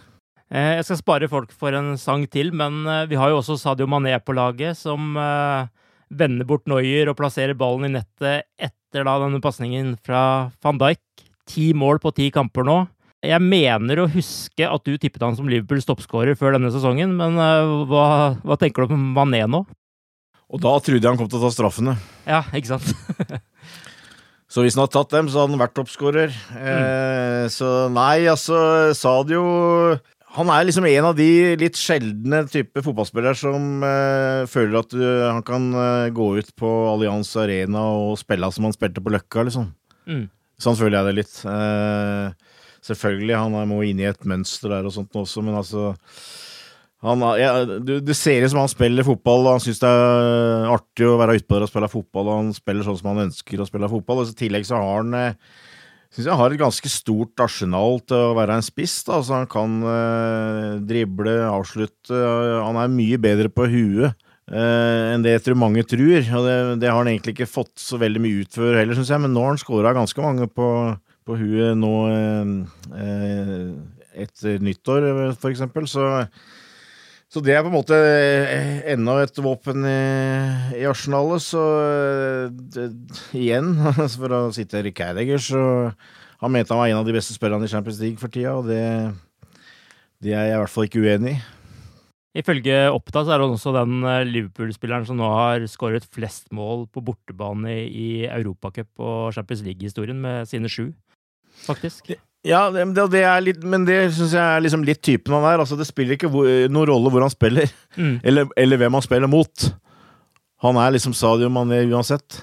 Jeg 0.52 0.85
skal 0.85 1.00
spare 1.00 1.30
folk 1.33 1.57
for 1.57 1.73
en 1.73 1.95
sang 1.97 2.26
til, 2.28 2.52
men 2.52 2.85
vi 3.09 3.16
har 3.16 3.33
jo 3.33 3.40
også 3.40 3.57
Sadio 3.57 3.88
Mané 3.88 4.12
på 4.21 4.37
laget, 4.37 4.76
som 4.76 5.16
vender 5.16 6.52
bort 6.52 6.68
Noyer 6.68 7.09
og 7.09 7.16
plasserer 7.16 7.57
ballen 7.57 7.88
i 7.88 7.95
nettet 7.97 8.68
etter 8.88 9.04
da 9.04 9.18
denne 9.21 9.40
pasningen 9.45 9.97
fra 10.00 10.50
van 10.64 10.78
Dijk. 10.80 11.02
Ti 11.49 11.73
mål 11.76 12.00
på 12.00 12.12
ti 12.16 12.30
kamper 12.33 12.64
nå. 12.64 12.78
Jeg 13.25 13.42
mener 13.42 14.00
å 14.00 14.09
huske 14.09 14.64
at 14.64 14.85
du 14.87 14.95
tippet 14.97 15.25
han 15.25 15.37
som 15.37 15.49
Liverpools 15.50 15.88
toppskårer 15.88 16.38
før 16.38 16.54
denne 16.54 16.71
sesongen, 16.73 17.16
men 17.18 17.37
hva, 17.90 18.38
hva 18.40 18.57
tenker 18.61 18.87
du 18.87 18.95
om 18.95 19.09
Mané 19.16 19.42
nå? 19.50 19.64
Og 20.49 20.62
da 20.62 20.73
trodde 20.80 21.02
jeg 21.02 21.11
han 21.11 21.18
kom 21.18 21.28
til 21.28 21.40
å 21.40 21.45
ta 21.45 21.50
straffene. 21.52 21.97
Ja, 22.28 22.45
ikke 22.57 22.78
sant? 22.78 22.88
Så 24.49 24.64
hvis 24.64 24.78
han 24.78 24.87
hadde 24.87 24.95
tatt 24.95 25.11
dem, 25.12 25.26
så 25.28 25.42
hadde 25.42 25.52
han 25.52 25.61
vært 25.61 25.75
toppskårer. 25.76 26.33
Mm. 26.54 26.68
Eh, 26.73 27.42
så 27.52 27.73
nei, 27.92 28.23
altså 28.33 28.57
Sadio 28.97 29.42
han 30.38 30.50
er 30.54 30.66
liksom 30.68 30.87
en 30.87 31.07
av 31.11 31.16
de 31.18 31.28
litt 31.59 31.78
sjeldne 31.78 32.45
type 32.50 32.83
fotballspillere 32.85 33.38
som 33.38 33.83
uh, 33.83 34.47
føler 34.50 34.80
at 34.80 34.92
du, 34.95 35.04
han 35.25 35.42
kan 35.47 35.71
uh, 35.75 36.09
gå 36.14 36.30
ut 36.38 36.52
på 36.59 36.73
Allianz 36.92 37.33
Arena 37.40 37.83
og 37.99 38.18
spille 38.21 38.50
som 38.54 38.68
han 38.68 38.76
spilte 38.76 39.02
på 39.02 39.14
Løkka, 39.14 39.47
liksom. 39.49 39.73
Mm. 40.09 40.28
Sånn 40.59 40.78
føler 40.78 40.99
jeg 40.99 41.07
det 41.07 41.16
litt. 41.21 41.35
selvfølgelig, 42.83 43.35
han 43.38 43.68
må 43.71 43.83
inn 43.87 44.00
i 44.02 44.09
et 44.09 44.25
mønster 44.26 44.73
der 44.73 44.88
og 44.88 44.95
sånt 44.95 45.14
også, 45.14 45.45
men 45.47 45.54
altså 45.54 45.92
han, 47.07 47.23
ja, 47.38 47.52
du, 47.62 48.00
du, 48.02 48.11
ser 48.16 48.42
det 48.42 48.49
som 48.50 48.59
han 48.59 48.71
spiller 48.73 49.07
fotball, 49.07 49.45
og 49.47 49.54
han 49.54 49.62
syns 49.62 49.78
det 49.85 49.90
er 49.90 50.66
artig 50.75 51.07
å 51.07 51.18
være 51.21 51.37
utpå 51.38 51.54
der 51.54 51.68
og 51.68 51.71
spille 51.71 51.90
fotball, 51.92 52.26
og 52.26 52.40
han 52.40 52.50
spiller 52.57 52.88
sånn 52.88 52.99
som 52.99 53.12
han 53.12 53.28
ønsker 53.28 53.62
å 53.62 53.68
spille 53.68 53.90
fotball. 53.92 54.25
Og 54.25 54.33
I 54.33 54.40
tillegg 54.40 54.66
så 54.66 54.80
har 54.83 55.04
han 55.04 55.14
syns 56.14 56.28
jeg 56.30 56.38
har 56.40 56.54
et 56.54 56.60
ganske 56.60 56.90
stort 56.92 57.42
arsenal 57.44 58.00
til 58.08 58.30
å 58.30 58.36
være 58.38 58.58
en 58.58 58.64
spiss. 58.64 59.00
Da. 59.06 59.18
Altså, 59.18 59.36
han 59.36 59.50
kan 59.50 59.76
eh, 59.84 60.78
drible, 60.88 61.34
avslutte. 61.48 62.22
Han 62.64 62.80
er 62.80 62.94
mye 62.94 63.20
bedre 63.22 63.52
på 63.52 63.68
huet 63.68 64.08
eh, 64.08 65.04
enn 65.12 65.26
det 65.26 65.36
jeg 65.36 65.44
tror 65.48 65.60
mange 65.64 65.84
tror. 65.88 66.16
Og 66.40 66.48
det, 66.48 66.56
det, 66.84 66.90
har 66.90 67.02
han 67.02 67.12
egentlig 67.12 67.36
ikke 67.36 67.50
fått 67.50 67.74
så 67.82 68.00
veldig 68.00 68.24
mye 68.24 68.44
ut 68.44 68.58
før 68.60 68.80
heller, 68.80 68.98
syns 68.98 69.12
jeg. 69.14 69.24
Men 69.24 69.36
nå 69.36 69.44
har 69.44 69.54
han 69.54 69.62
skåra 69.62 69.94
ganske 69.96 70.24
mange 70.24 70.48
på, 70.48 70.68
på 71.28 71.38
huet 71.42 71.78
nå 71.78 71.94
eh, 72.08 73.72
etter 74.24 74.64
nyttår, 74.64 75.12
for 75.38 75.52
eksempel. 75.52 75.86
Så 75.90 76.08
så 77.28 77.42
det 77.44 77.52
er 77.52 77.61
på 77.64 77.68
en 77.68 77.76
måte 77.76 77.97
eh, 77.97 78.78
enda 78.94 79.18
et 79.20 79.40
våpen 79.44 79.85
i, 79.85 79.99
i 80.80 80.87
arsenalet. 80.88 81.44
Så 81.44 81.64
det, 82.73 82.88
igjen, 83.37 83.75
for 84.16 84.32
å 84.32 84.40
sitte 84.56 84.80
Rick 84.87 85.02
Heidegger, 85.04 85.42
så 85.42 85.61
han 86.40 86.54
mente 86.54 86.73
han 86.73 86.80
var 86.80 86.88
en 86.88 87.02
av 87.02 87.08
de 87.08 87.16
beste 87.16 87.37
spillerne 87.37 87.68
i 87.68 87.73
Champions 87.73 88.00
League 88.00 88.20
for 88.20 88.32
tida, 88.32 88.56
og 88.56 88.70
det, 88.70 88.80
det 90.25 90.32
er 90.32 90.49
jeg 90.49 90.56
i 90.56 90.61
hvert 90.62 90.73
fall 90.73 90.88
ikke 90.88 91.04
uenig 91.04 91.37
i. 91.37 91.38
Ifølge 92.38 92.75
Oppda 92.92 93.25
så 93.25 93.35
er 93.35 93.42
han 93.42 93.54
også 93.54 93.73
den 93.75 94.04
eh, 94.06 94.23
Liverpool-spilleren 94.28 95.08
som 95.08 95.18
nå 95.18 95.28
har 95.32 95.64
skåret 95.70 96.06
flest 96.14 96.52
mål 96.54 96.87
på 96.92 97.02
bortebane 97.04 97.75
i 97.88 98.08
Europacup 98.28 99.02
og 99.02 99.35
Champions 99.35 99.64
League-historien, 99.66 100.20
med 100.23 100.49
sine 100.49 100.70
sju, 100.70 100.92
faktisk. 101.64 102.12
Ja, 102.47 102.68
det, 102.71 102.85
det 103.11 103.25
litt, 103.42 103.64
men 103.66 103.85
det 103.88 103.99
syns 104.14 104.37
jeg 104.37 104.38
er 104.38 104.62
liksom 104.62 104.85
litt 104.87 105.02
typen 105.02 105.35
han 105.35 105.47
er. 105.49 105.62
Altså, 105.62 105.78
det 105.78 105.88
spiller 105.88 106.14
ikke 106.14 106.30
hvor, 106.30 106.47
noen 106.71 106.90
rolle 106.92 107.11
hvor 107.11 107.25
han 107.25 107.35
spiller, 107.35 107.71
mm. 107.99 108.21
eller, 108.23 108.50
eller, 108.57 108.80
hvem 108.80 108.99
han 108.99 109.04
spiller 109.04 109.30
mot. 109.30 109.68
Han 110.62 110.78
er 110.78 110.95
liksom 110.95 111.14
Sadio 111.18 111.50
Mané 111.50 111.85
uansett, 111.90 112.40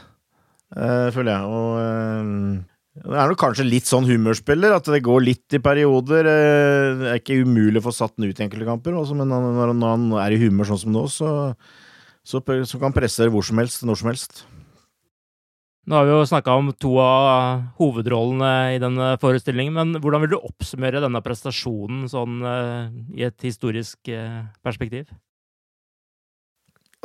uh, 0.75 1.12
føler 1.16 1.32
jeg. 1.32 1.48
Og 1.48 1.80
uh, 1.80 3.06
det 3.06 3.16
er 3.20 3.32
nok 3.32 3.40
kanskje 3.40 3.68
litt 3.68 3.88
sånn 3.88 4.08
humørspiller, 4.08 4.75
at 4.75 4.88
det 4.92 5.04
går 5.04 5.24
litt 5.24 5.56
i 5.56 5.64
perioder. 5.64 6.28
Uh, 6.28 7.00
det 7.00 7.10
er 7.14 7.24
ikke 7.24 7.40
umulig 7.48 7.80
å 7.80 7.88
få 7.88 7.96
satt 7.96 8.18
den 8.18 8.28
ut 8.28 8.40
i 8.40 8.46
enkelte 8.48 8.68
kamper, 8.68 9.00
også, 9.00 9.16
men 9.20 9.32
når, 9.32 9.72
når, 9.72 9.96
han 9.96 10.10
er 10.25 10.36
i 10.36 10.42
humør 10.44 10.74
sånn 10.74 10.84
som 10.84 10.96
nå, 10.96 11.08
så, 11.12 11.32
så, 12.20 12.44
så 12.44 12.75
kan 12.75 12.90
han 12.90 13.00
presse 13.00 13.32
hvor 13.32 13.48
som 13.48 13.64
helst, 13.64 13.88
når 13.88 14.04
som 14.04 14.12
helst. 14.12 14.44
Nå 15.86 16.00
har 16.00 16.08
vi 16.08 16.15
jo 16.15 16.25
snakka 16.25 16.56
om 16.58 16.72
to 16.82 16.96
av 16.98 17.60
hovedrollene 17.77 18.74
i 18.74 18.80
denne 18.82 19.12
forestillingen, 19.22 19.75
men 19.75 20.01
hvordan 20.01 20.24
vil 20.24 20.32
du 20.34 20.39
oppsummere 20.39 21.01
denne 21.04 21.22
prestasjonen 21.22 22.08
sånn 22.10 22.39
uh, 22.42 22.89
i 23.13 23.22
et 23.27 23.46
historisk 23.46 24.10
uh, 24.10 24.48
perspektiv? 24.65 25.12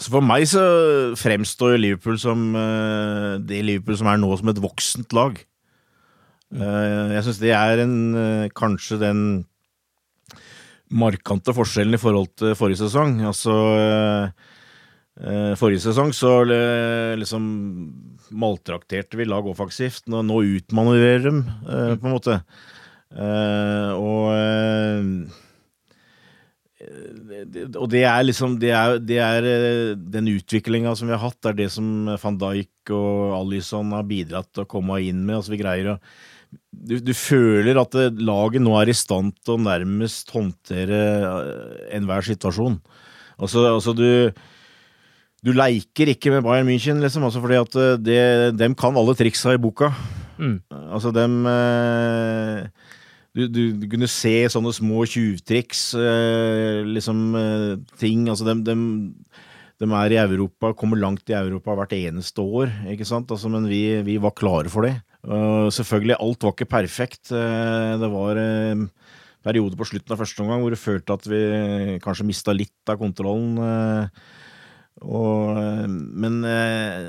Så 0.01 0.15
for 0.15 0.25
meg 0.25 0.47
så 0.49 0.63
fremstår 1.21 1.77
Liverpool 1.77 2.17
som 2.23 2.55
uh, 2.57 3.37
det 3.45 3.61
Liverpool 3.69 4.01
som 4.01 4.09
er 4.09 4.23
nå, 4.23 4.33
som 4.41 4.49
et 4.49 4.63
voksent 4.65 5.13
lag. 5.17 5.37
jeg 6.51 7.23
syns 7.23 7.39
det 7.39 7.53
er 7.55 7.79
en, 7.85 8.49
kanskje 8.57 8.97
den 8.99 9.21
markante 10.91 11.53
forskjellen 11.55 11.95
i 11.95 12.01
forhold 12.01 12.33
til 12.41 12.57
forrige 12.59 12.81
sesong. 12.81 13.21
Altså 13.29 13.53
Forrige 15.21 15.83
sesong 15.85 16.15
så 16.17 16.31
liksom 17.21 17.45
maltrakterte 18.33 19.19
vi 19.21 19.27
lag 19.29 19.45
offensivt. 19.51 20.07
Nå, 20.09 20.23
nå 20.25 20.41
utmanøvrerer 20.57 21.27
dem, 21.27 21.43
uh, 21.69 21.93
på 22.01 22.09
en 22.09 22.15
måte. 22.15 22.41
Og 24.01 24.31
og 27.77 27.89
det 27.93 28.05
er 28.09 28.23
liksom 28.25 28.55
Det 28.63 28.71
er, 28.73 28.95
det 29.03 29.19
er 29.21 29.47
den 30.01 30.31
utviklinga 30.33 30.95
som 30.97 31.11
vi 31.11 31.17
har 31.17 31.25
hatt, 31.27 31.37
det 31.43 31.51
er 31.51 31.59
det 31.59 31.71
som 31.75 32.09
van 32.23 32.39
Dijk 32.41 32.93
og 32.97 33.35
Alison 33.37 33.93
har 33.93 34.07
bidratt 34.09 34.49
til 34.55 34.65
å 34.65 34.71
komme 34.71 35.01
inn 35.05 35.21
med. 35.27 35.37
altså 35.41 35.53
vi 35.53 35.61
greier 35.61 35.97
å 35.97 35.99
du, 36.71 36.97
du, 36.99 37.13
føler 37.15 37.79
at 37.79 37.95
laget 38.19 38.63
nå 38.63 38.73
er 38.81 38.91
i 38.91 38.97
stand 38.97 39.37
til 39.45 39.55
å 39.55 39.63
nærmest 39.63 40.33
håndtere 40.35 40.99
enhver 41.95 42.27
situasjon. 42.27 42.81
Altså, 43.39 43.67
altså 43.71 43.95
du 43.95 44.09
du 45.41 45.53
leiker 45.57 46.13
ikke 46.13 46.33
med 46.35 46.45
Bayern 46.45 46.69
München, 46.69 47.01
liksom, 47.01 47.25
også 47.25 47.41
fordi 47.41 47.61
at 47.61 47.77
eh, 47.81 47.99
det, 48.01 48.23
dem 48.61 48.77
kan 48.79 48.97
alle 49.01 49.17
triksa 49.17 49.55
i 49.57 49.61
boka. 49.61 49.89
Mm. 50.41 50.59
Altså, 50.93 51.13
dem 51.17 51.39
eh, 51.49 52.67
du, 53.37 53.47
du, 53.47 53.63
du, 53.79 53.87
kunne 53.91 54.09
se 54.11 54.35
sånne 54.53 54.73
små 54.75 55.05
tjuvtriks, 55.09 55.85
eh, 55.97 56.81
liksom 56.89 57.23
eh, 57.39 57.77
ting 58.01 58.27
Altså, 58.29 58.49
dem, 58.49 58.65
dem, 58.67 58.83
dem, 59.81 59.95
er 59.97 60.17
i 60.17 60.21
Europa, 60.21 60.75
kommer 60.77 61.01
langt 61.01 61.31
i 61.33 61.39
Europa 61.39 61.77
hvert 61.79 61.95
eneste 61.97 62.45
år, 62.45 62.73
ikke 62.93 63.09
sant? 63.09 63.33
Altså, 63.33 63.53
men 63.53 63.69
vi, 63.71 63.85
vi 64.07 64.19
var 64.21 64.37
klare 64.37 64.73
for 64.73 64.89
det. 64.89 64.99
Uh, 65.21 65.69
selvfølgelig, 65.69 66.17
alt 66.17 66.45
var 66.47 66.55
ikke 66.55 66.69
perfekt. 66.69 67.29
Uh, 67.29 67.97
det 68.01 68.09
var 68.09 68.41
uh, 68.41 68.85
perioder 69.45 69.77
på 69.77 69.89
slutten 69.89 70.15
av 70.17 70.21
første 70.21 70.41
omgang 70.41 70.65
hvor 70.65 70.73
du 70.73 70.81
følte 70.81 71.17
at 71.17 71.29
vi 71.29 71.41
kanskje 72.01 72.29
mista 72.29 72.57
litt 72.57 72.93
av 72.93 72.97
kontrollen. 73.01 73.57
Uh, 73.61 74.39
og, 75.01 75.57
men 75.89 76.43
eh, 76.45 77.09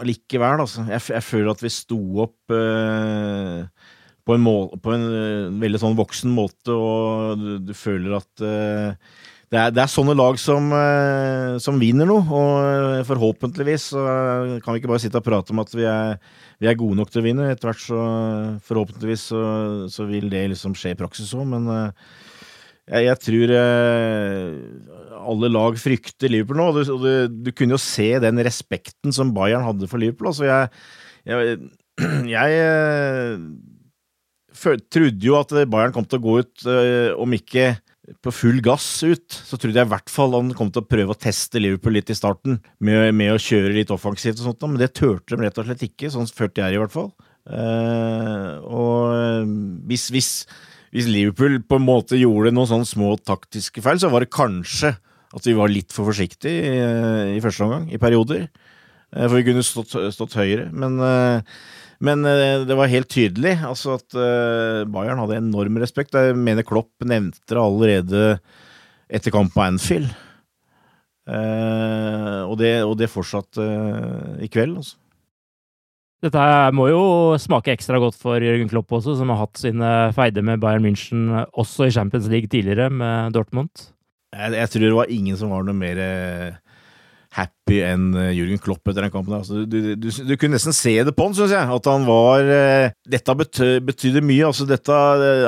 allikevel, 0.00 0.58
eh, 0.58 0.64
altså. 0.66 0.84
Jeg, 0.90 1.02
jeg, 1.14 1.26
føler 1.26 1.52
at 1.52 1.62
vi 1.62 1.70
sto 1.72 1.98
opp 2.24 2.54
eh, 2.56 3.66
på, 4.26 4.34
en 4.34 4.44
mål, 4.44 4.70
på, 4.82 4.94
en 4.94 5.06
uh, 5.10 5.60
veldig 5.62 5.80
sånn 5.82 5.98
voksen 5.98 6.32
måte, 6.34 6.74
og 6.74 7.40
du, 7.40 7.50
du 7.70 7.74
føler 7.76 8.18
at 8.18 8.44
eh, 8.44 9.12
det, 9.50 9.58
er, 9.58 9.72
det, 9.74 9.82
er, 9.82 9.90
sånne 9.90 10.14
lag 10.18 10.38
som, 10.42 10.68
eh, 10.74 11.56
som, 11.62 11.78
vinner 11.82 12.06
noe, 12.10 12.22
og 12.26 13.06
forhåpentligvis 13.08 13.88
så 13.94 14.04
kan 14.62 14.74
vi 14.74 14.82
ikke 14.82 14.92
bare 14.92 15.02
sitte 15.02 15.22
og 15.22 15.26
prate 15.26 15.54
om 15.54 15.62
at 15.62 15.74
vi 15.74 15.86
er, 15.90 16.18
vi 16.62 16.70
er 16.70 16.78
gode 16.78 16.98
nok 17.00 17.10
til 17.10 17.22
å 17.22 17.26
vinne. 17.26 17.48
Etter 17.50 17.72
hvert 17.72 17.82
så 17.82 18.02
forhåpentligvis 18.68 19.30
så, 19.32 19.44
så 19.90 20.06
vil 20.10 20.30
det 20.30 20.48
liksom 20.52 20.76
skje 20.78 20.94
i 20.94 21.00
praksis 21.00 21.34
òg, 21.34 21.48
men 21.50 21.66
jeg, 22.90 23.06
jeg 23.06 23.20
tror 23.22 23.54
alle 25.30 25.50
lag 25.52 25.76
frykter 25.80 26.32
Liverpool 26.32 26.60
nå. 26.60 26.68
Og 26.70 26.78
du, 26.80 26.94
du, 27.02 27.36
du, 27.48 27.52
kunne 27.56 27.76
jo 27.76 27.82
se 27.82 28.12
den 28.22 28.40
respekten 28.46 29.14
som 29.14 29.34
Bayern 29.36 29.66
hadde 29.66 29.90
for 29.90 30.02
Liverpool. 30.02 30.30
Altså 30.32 30.48
jeg, 30.48 30.72
jeg, 31.28 31.58
jeg 32.36 32.58
eh, 32.64 33.36
trodde 34.90 35.30
jo 35.30 35.38
at 35.38 35.54
Bayern 35.70 35.94
kom 35.96 36.08
til 36.08 36.20
å 36.20 36.24
gå 36.24 36.40
ut, 36.42 36.66
eh, 36.66 37.12
om 37.20 37.36
ikke 37.36 37.72
på 38.24 38.32
full 38.34 38.58
gass 38.64 38.88
ut, 39.06 39.28
så 39.30 39.54
trodde 39.54 39.78
jeg 39.78 39.86
i 39.86 39.92
hvert 39.92 40.10
fall 40.10 40.32
han 40.34 40.50
kom 40.58 40.72
til 40.74 40.82
å 40.82 40.88
prøve 40.88 41.14
å 41.14 41.20
teste 41.20 41.60
Liverpool 41.62 41.94
litt 41.94 42.10
i 42.10 42.16
starten, 42.18 42.58
med, 42.82 43.12
med 43.14 43.36
å 43.36 43.42
kjøre 43.42 43.76
litt 43.76 43.92
offensivt 43.94 44.40
og 44.40 44.48
sånt, 44.48 44.66
men 44.66 44.80
det 44.80 44.90
turte 44.98 45.36
de 45.36 45.44
rett 45.44 45.60
og 45.60 45.68
slett 45.68 45.84
ikke. 45.86 46.10
Sånn 46.10 46.26
følte 46.26 46.64
jeg 46.64 46.74
i 46.74 46.80
hvert 46.80 46.94
fall. 46.96 47.12
Uh, 47.46 48.58
og 48.66 49.52
hvis, 49.88 50.08
hvis, 50.10 50.32
hvis 50.90 51.06
Liverpool 51.06 51.60
på 51.62 51.78
en 51.78 51.86
måte 51.86 52.18
gjorde 52.18 52.52
noen 52.54 52.68
sånne 52.68 52.88
små 52.88 53.14
taktiske 53.22 53.82
feil, 53.84 54.00
så 54.02 54.10
var 54.10 54.24
det 54.24 54.34
kanskje 54.34 54.96
at 55.30 55.46
vi 55.46 55.54
var 55.54 55.70
litt 55.70 55.94
for 55.94 56.08
forsiktige 56.10 56.64
i, 56.66 56.78
eh, 56.82 57.36
i 57.36 57.42
første 57.42 57.66
omgang, 57.66 57.86
i 57.94 58.00
perioder. 58.02 58.48
Eh, 59.14 59.26
for 59.26 59.36
vi 59.38 59.44
kunne 59.46 59.62
stått, 59.66 59.94
stått 60.14 60.34
høyere. 60.34 60.70
Men, 60.72 60.98
eh, 60.98 61.42
men, 62.00 62.24
det 62.66 62.74
var 62.74 62.88
helt 62.88 63.10
tydelig 63.12 63.58
altså 63.60 63.98
at 63.98 64.16
Bayern 64.88 65.20
hadde 65.20 65.36
enorm 65.36 65.76
respekt. 65.76 66.16
Jeg 66.16 66.34
mener 66.34 66.64
Klopp 66.64 66.90
nevnte 67.04 67.52
det 67.52 67.60
allerede 67.60 68.40
etter 69.10 69.30
kamp 69.30 69.52
på 69.52 69.60
Anfield. 69.60 70.08
Og 71.28 72.54
det, 72.56 72.72
og 72.88 72.96
det 72.96 73.10
fortsatte 73.12 73.66
i 74.40 74.48
kveld, 74.48 74.80
altså. 74.80 74.96
Dette 76.20 76.46
må 76.76 76.90
jo 76.90 77.02
smake 77.40 77.72
ekstra 77.72 78.00
godt 78.02 78.18
for 78.20 78.42
Jørgen 78.44 78.68
Klopp 78.68 78.92
også, 78.98 79.14
som 79.16 79.30
har 79.32 79.40
hatt 79.40 79.60
sine 79.62 79.90
feider 80.16 80.44
med 80.44 80.60
Bayern 80.60 80.84
München 80.84 81.30
også 81.56 81.88
i 81.88 81.94
Champions 81.94 82.28
League 82.28 82.50
tidligere, 82.52 82.90
med 82.92 83.32
Dortmund. 83.32 83.70
Jeg, 84.36 84.52
jeg, 84.58 84.70
tror 84.70 84.84
det 84.84 84.98
var 84.98 85.14
ingen 85.14 85.38
som 85.40 85.54
var 85.54 85.64
noe 85.64 85.74
mer 85.74 85.98
eh, 86.04 86.58
happy 87.34 87.80
enn 87.86 88.10
Jørgen 88.12 88.36
Jürgen 88.36 88.60
Klopp 88.62 88.90
etter 88.90 89.06
den 89.06 89.14
kampen. 89.14 89.36
Altså, 89.38 89.62
du, 89.64 89.78
du, 89.80 89.94
du, 89.96 90.08
du, 90.12 90.34
kunne 90.36 90.58
nesten 90.58 90.76
se 90.76 90.92
det 91.06 91.14
på 91.16 91.26
han, 91.26 91.36
syns 91.38 91.54
jeg. 91.56 91.76
At 91.76 91.88
han 91.88 92.04
var 92.08 92.52
eh, 92.54 92.92
Dette 93.16 93.36
betydde 93.40 94.22
mye. 94.22 94.48
Altså, 94.50 94.66
dette, 94.68 94.98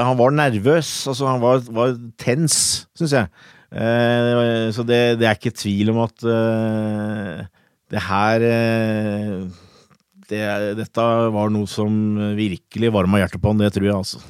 han 0.00 0.19
var 0.19 0.35
nervøs. 0.38 0.95
Altså, 1.12 1.29
han 1.29 1.43
var, 1.45 1.61
var 1.69 1.99
tens, 2.23 2.57
syns 2.99 3.14
jeg. 3.19 3.29
Eh, 3.73 4.71
så 4.73 4.85
det, 4.88 5.02
det, 5.21 5.29
er 5.29 5.37
ikke 5.37 5.55
tvil 5.57 5.93
om 5.95 6.02
at 6.05 6.25
eh, 6.29 7.45
det 7.93 8.02
her 8.05 8.45
eh, 8.49 9.37
det, 10.32 10.44
Dette 10.80 11.08
var 11.34 11.52
noe 11.52 11.68
som 11.70 11.92
virkelig 12.38 12.92
varma 12.94 13.22
hjertet 13.22 13.42
på 13.42 13.52
han, 13.52 13.60
det 13.62 13.72
tror 13.76 13.88
jeg, 13.88 13.98
altså. 13.98 14.22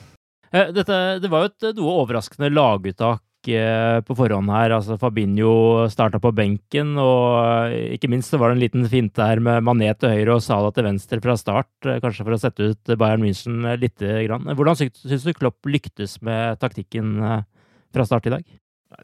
Dette, 0.52 0.96
det 1.22 1.30
var 1.32 1.46
jo 1.46 1.48
et 1.48 1.78
noe 1.78 1.92
overraskende 2.02 2.50
laguttak 2.52 3.48
eh, 3.48 3.98
på 4.04 4.16
forhånd 4.18 4.52
her. 4.52 4.74
Altså 4.76 4.98
Fabinho 5.00 5.86
starta 5.92 6.20
på 6.20 6.32
benken, 6.36 6.92
og 7.00 7.72
eh, 7.72 7.94
ikke 7.96 8.10
minst 8.12 8.34
var 8.36 8.52
det 8.52 8.58
en 8.58 8.64
liten 8.66 8.88
finte 8.92 9.24
her 9.24 9.40
med 9.40 9.64
Mané 9.64 9.88
til 9.96 10.12
høyre 10.12 10.36
og 10.36 10.44
Sala 10.44 10.68
til 10.76 10.84
venstre 10.90 11.22
fra 11.24 11.38
start, 11.40 11.70
eh, 11.88 12.02
kanskje 12.04 12.26
for 12.26 12.36
å 12.36 12.40
sette 12.42 12.68
ut 12.68 12.92
Bayern 13.00 13.24
München 13.24 13.64
lite 13.80 14.18
grann. 14.26 14.50
Hvordan 14.52 14.76
syns 14.76 15.24
du 15.24 15.32
Klopp 15.32 15.64
lyktes 15.64 16.18
med 16.20 16.60
taktikken 16.60 17.16
fra 17.22 18.08
start 18.08 18.28
i 18.28 18.34
dag? 18.36 18.58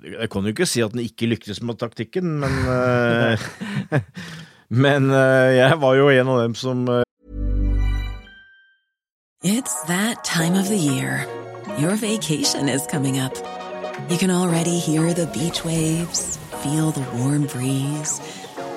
Jeg 0.04 0.28
kan 0.28 0.44
jo 0.44 0.52
ikke 0.52 0.68
si 0.68 0.84
at 0.84 0.92
den 0.92 1.06
ikke 1.06 1.30
lyktes 1.30 1.62
med 1.64 1.80
taktikken, 1.80 2.36
men 2.42 2.60
Men 4.70 5.10
eh, 5.10 5.56
jeg 5.56 5.80
var 5.80 5.94
jo 5.94 6.08
en 6.08 6.28
av 6.28 6.42
dem 6.42 6.54
som 6.54 6.88
eh, 6.88 7.02
It's 9.42 9.82
that 9.86 10.24
time 10.24 10.54
of 10.54 10.68
the 10.68 10.76
year. 10.76 11.26
Your 11.78 11.94
vacation 11.96 12.68
is 12.68 12.86
coming 12.86 13.18
up. 13.18 13.34
You 14.10 14.18
can 14.18 14.30
already 14.30 14.78
hear 14.78 15.12
the 15.12 15.26
beach 15.26 15.64
waves, 15.64 16.38
feel 16.62 16.90
the 16.90 17.06
warm 17.18 17.46
breeze, 17.46 18.20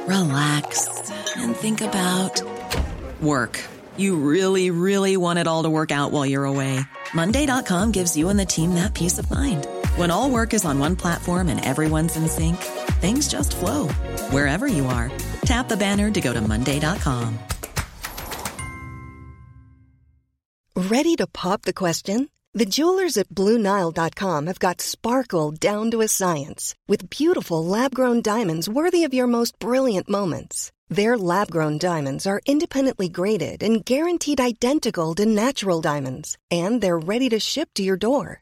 relax, 0.07 0.87
and 1.35 1.55
think 1.55 1.81
about 1.81 2.41
work. 3.21 3.59
You 3.97 4.15
really, 4.15 4.71
really 4.71 5.17
want 5.17 5.39
it 5.39 5.47
all 5.47 5.63
to 5.63 5.69
work 5.69 5.91
out 5.91 6.11
while 6.11 6.25
you're 6.25 6.45
away. 6.45 6.79
Monday.com 7.13 7.91
gives 7.91 8.15
you 8.15 8.29
and 8.29 8.39
the 8.39 8.45
team 8.45 8.75
that 8.75 8.93
peace 8.93 9.17
of 9.19 9.29
mind. 9.29 9.67
When 9.95 10.11
all 10.11 10.29
work 10.29 10.53
is 10.53 10.63
on 10.63 10.79
one 10.79 10.95
platform 10.95 11.49
and 11.49 11.63
everyone's 11.65 12.15
in 12.15 12.27
sync, 12.27 12.57
things 13.01 13.27
just 13.27 13.55
flow 13.57 13.87
wherever 14.31 14.67
you 14.67 14.85
are. 14.85 15.11
Tap 15.51 15.67
the 15.67 15.75
banner 15.75 16.09
to 16.09 16.21
go 16.21 16.31
to 16.31 16.39
Monday.com. 16.39 17.37
Ready 20.77 21.17
to 21.17 21.27
pop 21.27 21.63
the 21.63 21.73
question? 21.73 22.29
The 22.53 22.65
jewelers 22.65 23.17
at 23.17 23.27
BlueNile.com 23.27 24.47
have 24.47 24.59
got 24.59 24.79
sparkle 24.79 25.51
down 25.51 25.91
to 25.91 25.99
a 25.99 26.07
science 26.07 26.73
with 26.87 27.09
beautiful 27.09 27.65
lab 27.65 27.93
grown 27.93 28.21
diamonds 28.21 28.69
worthy 28.69 29.03
of 29.03 29.13
your 29.13 29.27
most 29.27 29.59
brilliant 29.59 30.07
moments. 30.07 30.71
Their 30.87 31.17
lab 31.17 31.51
grown 31.51 31.77
diamonds 31.77 32.25
are 32.25 32.39
independently 32.45 33.09
graded 33.09 33.61
and 33.61 33.83
guaranteed 33.83 34.39
identical 34.39 35.13
to 35.15 35.25
natural 35.25 35.81
diamonds, 35.81 36.37
and 36.49 36.79
they're 36.79 37.07
ready 37.13 37.27
to 37.27 37.41
ship 37.41 37.67
to 37.75 37.83
your 37.83 37.97
door. 37.97 38.41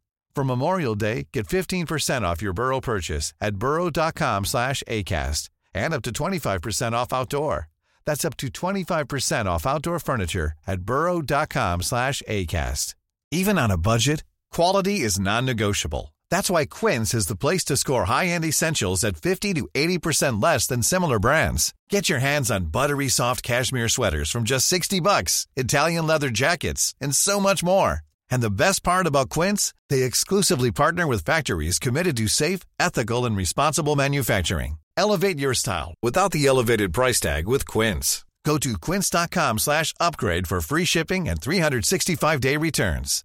For 0.33 0.43
Memorial 0.43 0.95
Day, 0.95 1.27
get 1.33 1.47
15% 1.47 2.21
off 2.23 2.41
your 2.41 2.53
Burrow 2.53 2.79
purchase 2.79 3.33
at 3.41 3.55
burrow.com 3.55 4.45
slash 4.45 4.83
ACAST 4.87 5.49
and 5.73 5.93
up 5.93 6.01
to 6.03 6.11
25% 6.11 6.93
off 6.93 7.13
outdoor. 7.13 7.67
That's 8.05 8.25
up 8.25 8.37
to 8.37 8.47
25% 8.47 9.45
off 9.45 9.65
outdoor 9.65 9.99
furniture 9.99 10.53
at 10.65 10.81
burrow.com 10.81 11.81
slash 11.81 12.23
ACAST. 12.27 12.95
Even 13.31 13.57
on 13.57 13.71
a 13.71 13.77
budget, 13.77 14.23
quality 14.51 15.01
is 15.01 15.19
non-negotiable. 15.19 16.13
That's 16.29 16.49
why 16.49 16.65
Quince 16.65 17.13
is 17.13 17.27
the 17.27 17.35
place 17.35 17.63
to 17.65 17.77
score 17.77 18.05
high-end 18.05 18.45
essentials 18.45 19.03
at 19.03 19.17
50 19.17 19.53
to 19.53 19.67
80% 19.73 20.41
less 20.41 20.65
than 20.67 20.81
similar 20.81 21.19
brands. 21.19 21.73
Get 21.89 22.09
your 22.09 22.19
hands 22.19 22.49
on 22.51 22.65
buttery 22.65 23.09
soft 23.09 23.43
cashmere 23.43 23.89
sweaters 23.89 24.31
from 24.31 24.45
just 24.45 24.67
60 24.67 24.99
bucks, 25.01 25.47
Italian 25.55 26.07
leather 26.07 26.29
jackets, 26.29 26.95
and 26.99 27.15
so 27.15 27.39
much 27.39 27.63
more. 27.63 28.01
And 28.31 28.41
the 28.41 28.49
best 28.49 28.81
part 28.83 29.05
about 29.05 29.29
Quince, 29.29 29.73
they 29.89 30.01
exclusively 30.01 30.71
partner 30.71 31.05
with 31.05 31.23
factories 31.23 31.77
committed 31.77 32.17
to 32.17 32.27
safe, 32.27 32.61
ethical, 32.79 33.25
and 33.25 33.37
responsible 33.37 33.95
manufacturing. 33.95 34.79
Elevate 34.97 35.37
your 35.37 35.53
style 35.53 35.93
without 36.01 36.31
the 36.31 36.47
elevated 36.47 36.93
price 36.93 37.19
tag 37.19 37.47
with 37.47 37.67
Quince. 37.67 38.25
Go 38.43 38.57
to 38.57 38.77
quince.com 38.77 39.59
slash 39.59 39.93
upgrade 39.99 40.47
for 40.47 40.61
free 40.61 40.85
shipping 40.85 41.29
and 41.29 41.39
365-day 41.39 42.57
returns. 42.57 43.23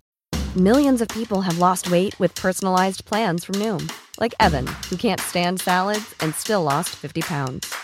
Millions 0.55 1.01
of 1.01 1.09
people 1.09 1.43
have 1.43 1.59
lost 1.59 1.91
weight 1.91 2.19
with 2.21 2.35
personalized 2.35 3.05
plans 3.05 3.45
from 3.45 3.57
Noom, 3.57 3.91
like 4.21 4.35
Evan, 4.41 4.67
who 4.89 4.97
can't 4.97 5.21
stand 5.21 5.61
salads 5.61 6.15
and 6.21 6.35
still 6.35 6.63
lost 6.63 6.91
50 6.97 7.23
pounds. 7.23 7.75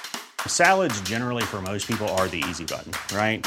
Salads 0.46 1.01
generally 1.03 1.42
for 1.42 1.62
most 1.62 1.87
people 1.87 2.09
are 2.09 2.29
the 2.29 2.42
easy 2.49 2.64
button, 2.64 2.92
right? 3.16 3.46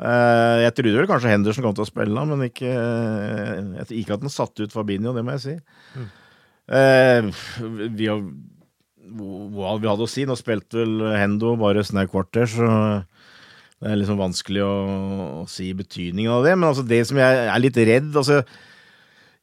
Uh, 0.00 0.62
jeg 0.64 0.72
trodde 0.78 0.96
vel 0.96 1.08
kanskje 1.10 1.32
Henderson 1.34 1.64
kom 1.66 1.74
til 1.76 1.84
å 1.84 1.90
spille, 1.90 2.22
men 2.30 2.46
ikke, 2.46 2.70
uh, 2.72 3.90
ikke 3.92 4.16
at 4.16 4.24
han 4.24 4.32
satte 4.32 4.64
ut 4.64 4.72
Fabinho, 4.72 5.12
det 5.12 5.24
må 5.26 5.34
jeg 5.36 5.42
si. 5.44 5.56
Mm. 5.92 6.06
Uh, 6.70 7.42
vi, 7.98 8.08
har, 8.08 8.22
hva 9.20 9.74
vi 9.76 9.90
hadde 9.90 10.06
å 10.06 10.08
si? 10.08 10.24
Nå 10.24 10.38
spilte 10.40 10.80
vel 10.80 11.04
Hendo 11.18 11.52
bare 11.60 11.84
snau 11.84 12.06
kvarter, 12.08 12.48
så 12.48 12.70
det 13.80 13.92
er 13.92 14.00
liksom 14.00 14.20
vanskelig 14.20 14.64
å, 14.64 14.72
å, 15.42 15.44
si 15.48 15.70
betydningen 15.76 16.32
av 16.32 16.48
det. 16.48 16.56
Men 16.56 16.70
altså 16.70 16.84
det 16.86 17.02
som 17.08 17.20
jeg 17.20 17.44
er 17.44 17.60
litt 17.60 17.80
redd 17.80 18.10
altså 18.12 18.42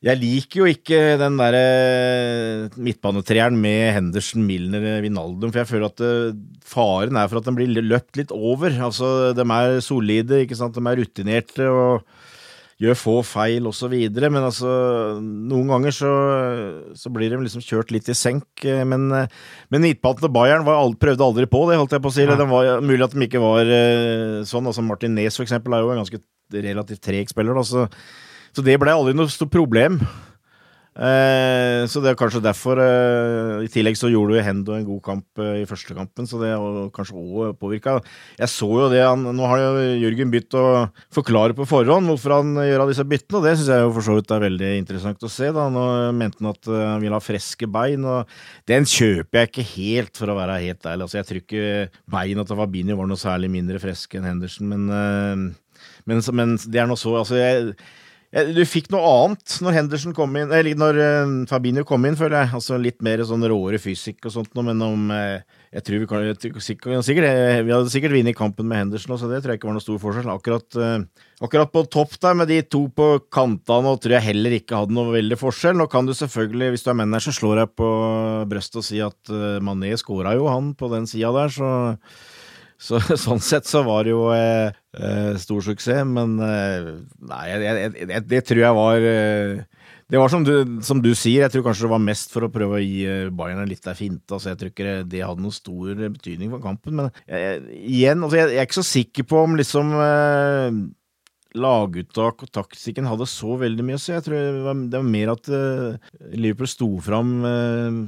jeg 0.06 0.20
liker 0.22 0.60
jo 0.62 0.68
ikke 0.70 0.98
den 1.18 1.40
derre 1.40 2.70
midtbanetreeren 2.78 3.58
med 3.58 3.96
Henderson, 3.96 4.44
Milner, 4.46 5.00
Vinaldum, 5.02 5.50
for 5.50 5.64
jeg 5.64 5.70
føler 5.72 5.90
at 5.90 6.04
uh, 6.06 6.38
faren 6.62 7.18
er 7.18 7.32
for 7.32 7.40
at 7.40 7.48
den 7.48 7.58
blir 7.58 7.82
løpt 7.82 8.20
litt 8.20 8.34
over. 8.36 8.76
Altså, 8.90 9.32
de 9.34 9.42
er 9.42 9.80
solide, 9.82 10.44
ikke 10.44 10.58
sant, 10.60 10.78
de 10.78 10.84
er 10.86 11.02
rutinerte 11.02 11.70
og 11.72 12.06
gjør 12.78 13.00
få 13.00 13.16
feil 13.26 13.66
osv. 13.66 13.96
Men 14.22 14.38
altså, 14.44 14.70
noen 15.24 15.74
ganger 15.74 15.98
så, 15.98 16.14
så, 16.94 17.10
blir 17.10 17.34
de 17.34 17.42
liksom 17.42 17.66
kjørt 17.66 17.90
litt 17.96 18.14
i 18.14 18.18
senk. 18.18 18.68
Men, 18.86 19.10
men 19.10 19.82
midtbanen 19.82 20.22
til 20.22 20.34
Bayern 20.36 20.70
aldri, 20.76 21.02
prøvde 21.08 21.26
aldri 21.26 21.50
på 21.50 21.64
det, 21.72 21.82
holdt 21.82 21.98
jeg 21.98 22.06
på 22.06 22.14
å 22.14 22.18
si. 22.20 22.28
Ja. 22.28 22.38
Det 22.38 22.46
var 22.54 22.86
mulig 22.86 23.02
at 23.08 23.18
de 23.18 23.26
ikke 23.26 23.42
var 23.42 23.74
sånn. 24.46 24.70
altså 24.70 24.86
Martin 24.86 25.18
Nes 25.18 25.42
for 25.42 25.48
eksempel 25.48 25.74
er 25.74 25.82
jo 25.82 25.96
en 25.96 26.04
ganske 26.06 26.22
relativt 26.54 27.02
treg 27.10 27.34
spiller. 27.34 27.58
da, 27.58 27.66
så 27.66 27.90
så 28.58 28.66
det 28.66 28.80
ble 28.82 28.90
aldri 28.90 29.14
noe 29.14 29.30
stort 29.30 29.54
problem. 29.54 30.00
Eh, 30.98 31.84
så 31.86 32.02
det 32.02 32.10
er 32.10 32.16
kanskje 32.18 32.40
derfor 32.42 32.80
eh, 32.82 33.60
I 33.62 33.70
tillegg 33.70 33.94
så 34.00 34.10
gjorde 34.10 34.34
jo 34.34 34.42
Hendo 34.42 34.74
en 34.74 34.86
god 34.88 35.02
kamp 35.06 35.42
eh, 35.44 35.60
i 35.62 35.68
første 35.70 35.94
kampen, 35.94 36.26
så 36.26 36.40
det 36.42 36.50
har 36.56 36.88
kanskje 36.96 37.20
òg 37.22 37.60
påvirka. 37.62 38.00
Jeg 38.40 38.50
så 38.50 38.70
jo 38.72 38.88
det 38.90 39.04
han, 39.04 39.28
Nå 39.38 39.46
har 39.46 39.62
jo 39.62 39.84
Jørgen 40.02 40.34
begynt 40.34 40.58
å 40.58 40.88
forklare 41.14 41.54
på 41.54 41.68
forhånd 41.70 42.10
hvorfor 42.10 42.40
han 42.40 42.58
gjør 42.64 42.88
av 42.88 42.90
disse 42.90 43.06
byttene, 43.06 43.38
og 43.38 43.46
det 43.46 43.52
syns 43.60 43.70
jeg 43.76 43.84
jo 43.86 43.92
for 44.00 44.08
så 44.08 44.16
vidt 44.18 44.34
er 44.34 44.42
veldig 44.48 44.72
interessant 44.80 45.28
å 45.28 45.32
se. 45.36 45.52
da 45.54 45.68
Nå 45.76 45.86
mente 46.18 46.42
han 46.42 46.50
at 46.50 46.72
han 46.72 47.06
ville 47.06 47.20
ha 47.20 47.22
friske 47.22 47.70
bein, 47.78 48.10
og 48.10 48.34
den 48.74 48.90
kjøper 48.90 49.44
jeg 49.44 49.52
ikke 49.52 49.68
helt, 49.76 50.16
for 50.18 50.34
å 50.34 50.40
være 50.40 50.58
helt 50.66 50.90
ærlig. 50.90 51.06
Altså, 51.06 51.20
jeg 51.22 51.30
tror 51.30 51.44
ikke 51.44 51.70
beina 52.18 52.48
til 52.48 52.62
Fabinho 52.64 52.98
var 52.98 53.14
noe 53.14 53.22
særlig 53.22 53.54
mindre 53.54 53.86
friske 53.86 54.18
enn 54.18 54.26
Henderson, 54.32 54.74
men, 54.74 54.90
men, 56.10 56.28
men 56.42 56.58
det 56.66 56.82
er 56.82 56.90
nå 56.90 56.98
så. 56.98 57.14
altså 57.22 57.38
jeg 57.38 57.78
du 58.38 58.60
fikk 58.70 58.92
noe 58.94 59.02
annet 59.02 59.56
når 59.66 59.76
Henderson 59.76 60.14
kom 60.14 60.36
inn, 60.38 60.52
eller 60.54 60.78
når 60.78 61.00
uh, 61.00 61.32
Fabinho 61.50 61.82
kom 61.88 62.04
inn, 62.06 62.18
føler 62.20 62.44
jeg. 62.44 62.54
Altså 62.60 62.78
Litt 62.82 63.00
mer 63.06 63.24
sånn 63.26 63.46
råere 63.50 63.80
fysikk 63.82 64.28
og 64.28 64.34
sånt 64.36 64.52
noe, 64.54 64.68
men 64.68 64.84
om 64.86 65.08
uh, 65.14 65.40
Jeg 65.74 65.86
tror 65.88 66.04
vi 66.04 66.10
kan 66.10 66.62
sikkert, 66.62 67.26
eh, 67.26 67.62
Vi 67.66 67.74
hadde 67.74 67.92
sikkert 67.92 68.14
vunnet 68.14 68.38
kampen 68.38 68.70
med 68.70 68.84
Henderson, 68.84 69.18
så 69.18 69.30
det 69.32 69.42
tror 69.42 69.56
jeg 69.56 69.62
ikke 69.62 69.72
var 69.72 69.78
noe 69.80 69.86
stor 69.86 70.00
forskjell. 70.04 70.30
Akkurat, 70.32 70.80
akkurat 71.44 71.74
på 71.74 71.84
topp 71.92 72.16
der, 72.22 72.38
med 72.38 72.52
de 72.52 72.62
to 72.62 72.86
på 72.94 73.10
kantene, 73.34 73.96
tror 74.00 74.18
jeg 74.18 74.28
heller 74.30 74.58
ikke 74.60 74.84
hadde 74.84 74.98
noe 74.98 75.16
veldig 75.18 75.40
forskjell. 75.42 75.78
Nå 75.80 75.90
kan 75.92 76.08
du 76.08 76.14
selvfølgelig, 76.18 76.74
hvis 76.76 76.86
du 76.86 76.92
er 76.94 77.00
manager, 77.02 77.36
slå 77.36 77.56
deg 77.60 77.74
på 77.78 77.92
brystet 78.50 78.82
og 78.84 78.88
si 78.88 79.02
at 79.04 79.38
Mané 79.66 79.96
skåra 80.00 80.38
jo, 80.38 80.48
han, 80.52 80.76
på 80.78 80.92
den 80.94 81.10
sida 81.10 81.34
der, 81.36 81.54
så 81.58 81.72
så, 82.78 83.00
sånn 83.26 83.42
sett 83.44 83.68
så 83.70 83.82
var 83.86 84.06
det 84.06 84.14
jo 84.14 84.28
eh, 84.36 84.76
eh, 84.98 85.34
stor 85.42 85.64
suksess, 85.66 86.04
men 86.08 86.38
eh, 86.44 86.92
nei, 87.30 87.44
jeg, 87.50 87.90
jeg, 88.04 88.24
det 88.30 88.44
tror 88.48 88.62
jeg 88.64 88.78
var 88.78 89.08
eh, 89.12 89.64
Det 90.08 90.22
var 90.22 90.32
som 90.32 90.46
du, 90.46 90.54
som 90.86 91.02
du 91.04 91.10
sier, 91.18 91.46
jeg 91.46 91.56
tror 91.56 91.66
kanskje 91.66 91.88
det 91.88 91.94
var 91.96 92.06
mest 92.06 92.32
for 92.36 92.48
å 92.48 92.52
prøve 92.54 92.78
å 92.78 92.84
gi 92.84 93.02
eh, 93.10 93.32
Bayern 93.34 93.64
en 93.64 93.72
litt 93.72 93.84
der 93.84 93.98
finte. 93.98 94.30
Altså, 94.30 94.54
jeg 94.54 94.62
tror 94.62 94.72
ikke 94.72 95.00
det, 95.10 95.26
hadde 95.26 95.44
noen 95.44 95.58
stor 95.58 96.06
betydning 96.06 96.54
for 96.54 96.64
kampen. 96.64 97.02
Men 97.02 97.12
jeg, 97.26 97.66
igjen, 97.82 98.22
altså, 98.24 98.40
jeg, 98.40 98.54
jeg, 98.54 98.62
er 98.62 98.70
ikke 98.70 98.80
så 98.80 98.88
sikker 98.92 99.28
på 99.28 99.42
om 99.48 99.58
liksom 99.60 99.92
eh, 99.98 100.80
laguttak 101.58 102.44
og 102.46 102.52
taktikken 102.54 103.08
hadde 103.10 103.28
så 103.30 103.58
veldig 103.60 103.86
mye 103.86 103.98
å 103.98 104.02
si. 104.02 104.14
Jeg 104.14 104.26
tror 104.26 104.38
det 104.38 104.64
var, 104.66 104.80
det 104.92 105.00
var 105.02 105.10
mer 105.16 105.32
at 105.34 105.50
uh, 105.52 106.14
Liverpool 106.34 106.70
sto 106.72 106.90
fram 107.04 107.34
uh, 107.46 108.00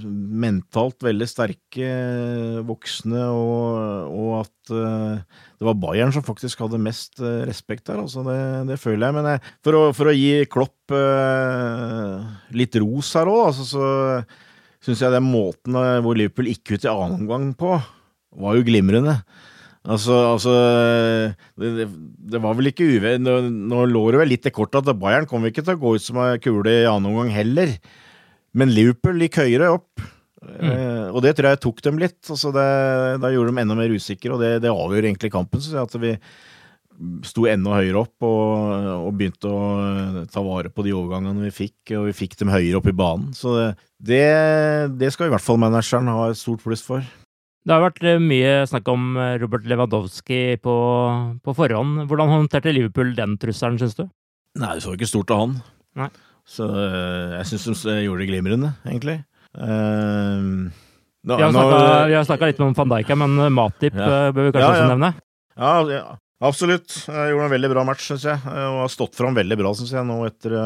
mentalt 0.45 1.05
veldig 1.05 1.27
sterke, 1.29 1.89
uh, 1.89 2.61
voksne, 2.67 3.25
og, 3.33 4.13
og 4.13 4.31
at 4.43 4.55
det 4.69 5.65
var 5.65 5.77
Bayern 5.81 6.11
som 6.13 6.21
faktisk 6.21 6.59
hadde 6.61 6.77
mest 6.83 7.17
respekt 7.49 7.87
der. 7.89 8.03
Altså 8.03 8.21
det, 8.27 8.37
det, 8.69 8.75
føler 8.77 9.07
jeg. 9.07 9.15
Men 9.17 9.29
jeg, 9.31 9.41
for, 9.65 9.77
å, 9.79 9.81
for, 9.97 10.11
å, 10.11 10.13
gi 10.13 10.45
Klopp 10.45 10.93
litt 12.53 12.77
ros 12.77 13.09
her 13.17 13.31
òg, 13.31 13.47
altså, 13.47 13.65
så 13.65 14.85
syns 14.85 15.01
jeg 15.01 15.15
den 15.15 15.25
måten 15.25 15.73
hvor 16.05 16.13
Liverpool 16.19 16.51
gikk 16.51 16.75
ut 16.75 16.85
i 16.85 16.91
annen 16.91 17.23
omgang 17.23 17.49
på, 17.57 17.79
var 18.45 18.59
jo 18.59 18.67
glimrende. 18.67 19.17
Altså, 19.89 20.13
altså 20.35 20.53
det, 21.57 21.87
det, 21.89 22.41
var 22.43 22.53
vel 22.57 22.69
ikke 22.69 22.85
uve... 22.85 23.15
Nå, 23.21 23.39
nå 23.49 23.87
lå 23.89 24.03
det 24.13 24.21
vel 24.21 24.31
litt 24.35 24.45
i 24.45 24.53
kortet 24.53 24.85
at 24.85 25.01
Bayern 25.01 25.25
kom 25.29 25.47
ikke 25.49 25.63
til 25.65 25.77
å 25.77 25.81
gå 25.81 25.95
ut 25.97 26.05
som 26.05 26.19
ei 26.21 26.37
kule 26.43 26.75
i 26.83 26.87
annen 26.89 27.09
omgang 27.09 27.33
heller. 27.33 27.73
Men 28.57 28.73
Liverpool 28.73 29.21
gikk 29.25 29.41
høyere 29.41 29.71
opp. 29.79 30.05
Mm. 30.39 30.69
Eh, 30.69 31.07
og 31.09 31.23
det 31.25 31.33
tror 31.37 31.51
jeg 31.51 31.61
tok 31.65 31.81
dem 31.85 31.99
litt. 32.01 32.21
Altså 32.29 32.53
det, 32.55 32.69
da 33.23 33.33
gjorde 33.33 33.53
de 33.53 33.63
enda 33.63 33.77
mer 33.79 33.95
usikre, 33.95 34.35
og 34.35 34.43
det, 34.43 34.59
det 34.63 34.71
avgjør 34.71 35.09
egentlig 35.09 35.33
kampen. 35.33 35.63
Så 35.63 35.81
at 35.81 35.97
vi 36.01 36.13
sto 37.27 37.45
enda 37.47 37.77
høyere 37.79 38.01
opp 38.01 38.27
og, 38.27 38.89
og, 39.07 39.13
begynte 39.15 39.49
å 39.49 40.25
ta 40.31 40.43
vare 40.43 40.71
på 40.73 40.83
de 40.85 40.93
overgangene 40.95 41.47
vi 41.47 41.53
fikk, 41.63 41.95
og 41.95 42.09
vi 42.09 42.17
fikk 42.17 42.35
dem 42.41 42.51
høyere 42.53 42.81
opp 42.81 42.89
i 42.91 42.95
banen. 42.95 43.31
Så 43.37 43.55
det, 43.97 44.25
det 44.99 45.13
skal 45.15 45.29
i 45.29 45.33
hvert 45.33 45.45
fall 45.45 45.61
manageren 45.61 46.11
ha 46.11 46.29
et 46.29 46.39
stort 46.39 46.63
pluss 46.65 46.83
for. 46.85 47.05
Det 47.69 47.75
har 47.77 47.83
vært 47.83 48.01
eh, 48.01 48.17
mye 48.17 48.53
snakk 48.65 48.87
om 48.89 49.11
eh, 49.21 49.35
Robert 49.37 49.67
Lewandowski 49.69 50.57
på, 50.57 50.75
på 51.45 51.53
forhånd. 51.53 52.07
Hvordan 52.09 52.31
håndterte 52.31 52.73
Liverpool 52.73 53.11
den 53.13 53.35
trusselen, 53.37 53.77
syns 53.77 53.93
du? 53.93 54.07
Nei, 54.57 54.71
det 54.73 54.81
så 54.81 54.95
ikke 54.95 55.09
stort 55.11 55.29
av 55.35 55.43
han. 55.43 55.53
Nei. 56.01 56.07
Så 56.49 56.65
eh, 56.65 57.35
jeg 57.35 57.59
syns 57.61 57.83
de 57.85 57.99
gjorde 58.07 58.23
det 58.23 58.29
glimrende, 58.31 58.71
egentlig. 58.89 59.19
Uh, 59.53 60.69
da, 61.25 61.37
vi 61.37 62.15
har 62.15 62.25
snakka 62.25 62.49
litt 62.49 62.59
om 62.61 62.73
van 62.77 62.89
Dijk, 62.95 63.13
men 63.21 63.37
Matip 63.53 63.93
ja. 63.97 64.29
bør 64.33 64.47
vi 64.47 64.55
kanskje 64.55 64.65
ja, 64.65 64.73
ja. 64.73 64.73
også 64.73 64.89
nevne? 64.89 65.13
Ja, 65.53 65.71
ja, 65.93 66.03
absolutt. 66.49 66.99
Jeg 67.05 67.35
gjorde 67.35 67.47
en 67.51 67.53
veldig 67.53 67.73
bra 67.75 67.85
match, 67.85 68.09
syns 68.09 68.25
jeg. 68.31 68.41
Og 68.49 68.81
har 68.81 68.93
stått 68.97 69.17
fram 69.21 69.37
veldig 69.37 69.61
bra, 69.61 69.77
syns 69.77 69.93
jeg, 69.93 70.09
nå 70.09 70.23
etter, 70.25 70.57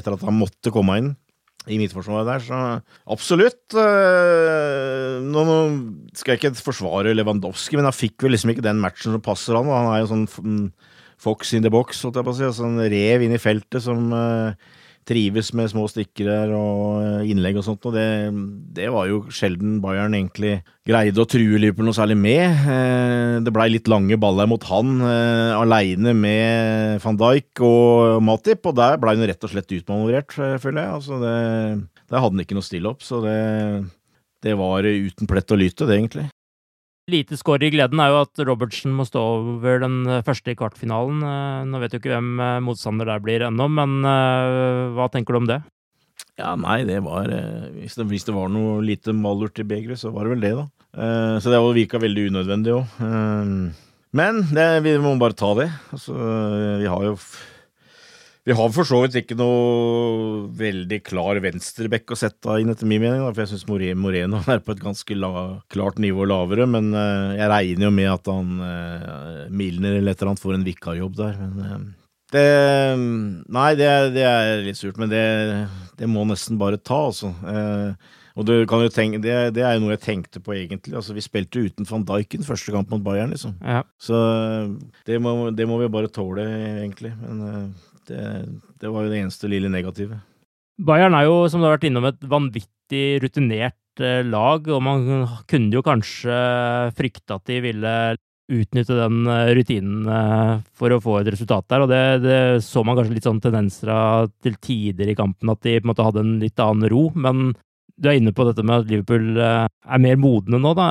etter, 0.00 0.18
at 0.18 0.26
han 0.26 0.40
måtte 0.42 0.74
komme 0.74 0.98
inn 0.98 1.12
i 1.68 1.76
midtforsvaret 1.76 2.28
der, 2.28 2.44
så 2.44 2.58
absolutt. 3.12 3.74
Eh, 3.76 5.18
nå, 5.20 5.44
skal 6.16 6.34
jeg 6.34 6.40
ikke 6.40 6.64
forsvare 6.64 7.12
Lewandowski, 7.12 7.76
men 7.76 7.88
han 7.88 7.96
fikk 7.96 8.24
vel 8.24 8.32
liksom 8.34 8.54
ikke 8.54 8.64
den 8.64 8.80
matchen 8.80 9.12
som 9.12 9.24
passer 9.24 9.58
han. 9.58 9.68
Han 9.68 9.90
er 9.92 10.00
jo 10.00 10.10
sånn 10.14 10.24
mm, 10.30 10.64
fox 11.20 11.52
in 11.56 11.66
the 11.66 11.72
box, 11.72 12.00
holdt 12.06 12.16
jeg 12.16 12.28
på 12.28 12.32
å 12.32 12.38
si. 12.38 12.48
Sånn 12.56 12.80
rev 12.80 13.26
inn 13.26 13.36
i 13.36 13.42
feltet 13.42 13.84
som 13.84 14.08
uh, 14.14 14.56
trives 15.10 15.50
med 15.58 15.70
små 15.72 15.86
stikker 15.90 16.52
og 16.54 17.02
eh, 17.02 17.30
innlegg 17.32 17.58
og 17.60 17.66
sånt. 17.66 17.86
Og 17.88 17.96
det, 17.96 18.06
det 18.76 18.88
var 18.94 19.08
jo 19.10 19.24
sjelden 19.34 19.78
Bayern 19.82 20.16
egentlig 20.16 20.60
greide 20.86 21.22
å 21.22 21.28
true 21.28 21.60
Liverpool 21.60 21.88
noe 21.88 21.98
særlig 21.98 22.18
med. 22.20 22.64
Eh, 22.70 23.36
det 23.44 23.54
blei 23.54 23.68
litt 23.74 23.90
lange 23.90 24.18
baller 24.20 24.48
mot 24.50 24.64
han 24.70 24.96
eh, 25.02 25.52
aleine 25.58 26.14
med 26.16 27.04
van 27.04 27.20
Dijk 27.20 27.64
og 27.66 28.20
Matip, 28.26 28.66
og 28.70 28.76
der 28.78 29.00
blei 29.02 29.16
han 29.18 29.28
rett 29.30 29.46
og 29.46 29.54
slett 29.54 29.78
utmanøvrert, 29.80 30.36
føler 30.62 30.84
jeg. 30.84 30.98
Altså 31.00 31.22
det, 31.22 31.38
der 32.10 32.22
hadde 32.22 32.36
han 32.36 32.44
ikke 32.46 32.58
noe 32.58 32.66
stille 32.66 32.92
opp, 32.92 33.06
så 33.06 33.22
det, 33.24 33.38
det 34.46 34.58
var 34.60 34.86
uten 34.86 35.30
plett 35.30 35.56
og 35.56 35.64
lyte, 35.64 35.88
det, 35.88 35.98
egentlig 35.98 36.30
lite 37.10 37.38
skår 37.38 37.66
i 37.66 37.72
gleden 37.74 38.00
er 38.02 38.12
jo 38.12 38.22
at 38.24 38.40
Robertsen 38.46 38.94
må 38.96 39.06
stå 39.08 39.20
over 39.40 39.82
den 39.82 39.98
første 40.26 40.52
i 40.52 40.58
kvartfinalen. 40.58 41.20
Eh, 41.26 41.66
nå 41.70 41.82
vet 41.82 41.94
jo 41.94 42.00
ikke 42.00 42.14
hvem 42.14 42.32
eh, 42.40 42.62
motstander 42.64 43.10
der 43.10 43.22
blir 43.24 43.44
ennå, 43.46 43.68
men 43.76 44.00
eh, 44.06 44.94
hva 44.96 45.10
tenker 45.12 45.36
du 45.36 45.42
om 45.42 45.50
det? 45.50 45.60
Ja, 46.40 46.54
nei, 46.56 46.82
det 46.88 47.02
var 47.04 47.28
Hvis 47.74 47.98
det, 47.98 48.06
hvis 48.08 48.24
det 48.24 48.32
var 48.32 48.48
noe 48.52 48.78
lite 48.84 49.12
malurt 49.16 49.60
i 49.60 49.66
begeret, 49.66 50.00
så 50.00 50.12
var 50.14 50.24
det 50.24 50.34
vel 50.34 50.44
det, 50.44 50.52
da. 50.56 50.66
Så 51.40 51.52
det 51.52 51.58
virka 51.76 52.00
veldig 52.00 52.30
unødvendig 52.32 52.72
òg. 52.74 52.94
Men 54.16 54.40
det, 54.50 54.64
vi 54.86 54.94
må 54.98 55.12
bare 55.20 55.36
ta 55.36 55.52
det. 55.58 55.68
Altså, 55.92 56.16
vi 56.80 56.88
har 56.88 57.04
jo 57.06 57.12
vi 58.48 58.56
har 58.56 58.70
for 58.72 58.88
så 58.88 59.02
vidt 59.02 59.18
ikke 59.20 59.36
noe 59.36 60.46
veldig 60.56 60.98
klar 61.04 61.38
venstrebekk 61.44 62.14
å 62.14 62.16
sette 62.18 62.56
inn, 62.60 62.70
etter 62.72 62.88
min 62.88 63.02
mening. 63.02 63.24
For 63.28 63.42
jeg 63.44 63.52
syns 63.52 63.66
Moreno 63.68 64.40
er 64.48 64.62
på 64.64 64.72
et 64.74 64.82
ganske 64.82 65.16
la, 65.16 65.32
klart 65.72 66.00
nivå 66.00 66.24
lavere. 66.28 66.64
Men 66.70 66.92
uh, 66.96 67.36
jeg 67.36 67.50
regner 67.52 67.88
jo 67.88 67.94
med 67.94 68.12
at 68.14 68.30
han 68.32 68.54
uh, 68.64 69.42
Milner 69.52 69.98
eller 69.98 70.14
et 70.14 70.22
eller 70.22 70.32
annet 70.32 70.44
får 70.44 70.56
en 70.56 70.68
vikarjobb 70.70 71.18
der. 71.18 71.36
Men 71.42 71.66
uh, 71.66 71.82
det 72.30 72.46
Nei, 72.96 73.68
det, 73.76 73.90
det, 74.16 74.24
er 74.24 74.64
litt 74.64 74.80
surt. 74.80 74.96
Men 75.00 75.12
det, 75.12 75.26
det, 76.00 76.08
må 76.08 76.24
nesten 76.30 76.56
bare 76.60 76.80
ta, 76.80 77.02
altså. 77.10 77.32
og 78.38 78.46
det, 78.46 78.60
tenke, 78.94 79.18
det, 79.20 79.34
det, 79.56 79.64
er 79.66 79.74
jo 79.74 79.82
noe 79.82 79.96
jeg 79.96 80.04
tenkte 80.04 80.40
på, 80.40 80.54
egentlig. 80.54 80.94
Altså, 80.94 81.16
vi 81.16 81.26
spilte 81.26 81.66
uten 81.66 81.88
van 81.90 82.06
Dijken 82.06 82.46
første 82.46 82.72
kamp 82.72 82.94
mot 82.94 83.02
Bayern, 83.04 83.34
liksom. 83.34 83.58
Ja. 83.60 83.82
Så 84.00 84.16
det 85.10 85.18
må, 85.20 85.50
det 85.50 85.66
må, 85.68 85.82
vi 85.82 85.90
bare 85.90 86.12
tåle, 86.14 86.46
egentlig. 86.86 87.10
Men 87.18 87.74
det, 88.08 88.24
det 88.80 88.90
var 88.90 89.04
jo 89.04 89.12
det 89.12 89.20
eneste 89.20 89.50
lille 89.50 89.68
negative. 89.72 90.22
Bayern 90.80 91.14
er 91.16 91.28
jo, 91.28 91.44
som 91.50 91.60
du 91.60 91.68
har 91.68 91.76
vært 91.76 91.86
innom, 91.90 92.08
et 92.08 92.24
vanvittig 92.24 93.20
rutinert 93.20 94.00
eh, 94.00 94.24
lag, 94.24 94.68
og 94.72 94.82
man 94.84 95.06
kunne 95.50 95.76
jo 95.76 95.84
kanskje 95.84 96.36
frykte 96.96 97.36
at 97.36 97.50
de 97.50 97.60
ville 97.66 97.94
utnytte 98.50 98.96
den 98.96 99.26
eh, 99.28 99.52
rutinen 99.58 100.08
eh, 100.08 100.52
for 100.76 100.94
å 100.94 101.00
få 101.04 101.18
et 101.20 101.32
resultat 101.34 101.68
der, 101.70 101.84
og 101.84 101.92
det, 101.92 102.04
det 102.24 102.38
så 102.64 102.84
man 102.86 102.96
kanskje 102.98 103.18
litt 103.18 103.28
sånn 103.28 103.42
tendenser 103.44 103.92
av 103.92 104.30
til 104.42 104.56
tider 104.62 105.12
i 105.12 105.18
kampen, 105.18 105.52
at 105.52 105.60
de 105.66 105.76
på 105.76 105.84
en 105.84 105.92
måte 105.92 106.06
hadde 106.06 106.24
en 106.24 106.38
litt 106.40 106.64
annen 106.64 106.88
ro, 106.92 107.10
men 107.12 107.50
du 108.00 108.08
er 108.08 108.16
inne 108.16 108.32
på 108.32 108.46
dette 108.48 108.64
med 108.64 108.80
at 108.80 108.88
Liverpool 108.88 109.36
er 109.36 110.00
mer 110.00 110.16
modne 110.16 110.56
nå. 110.56 110.70
da. 110.72 110.86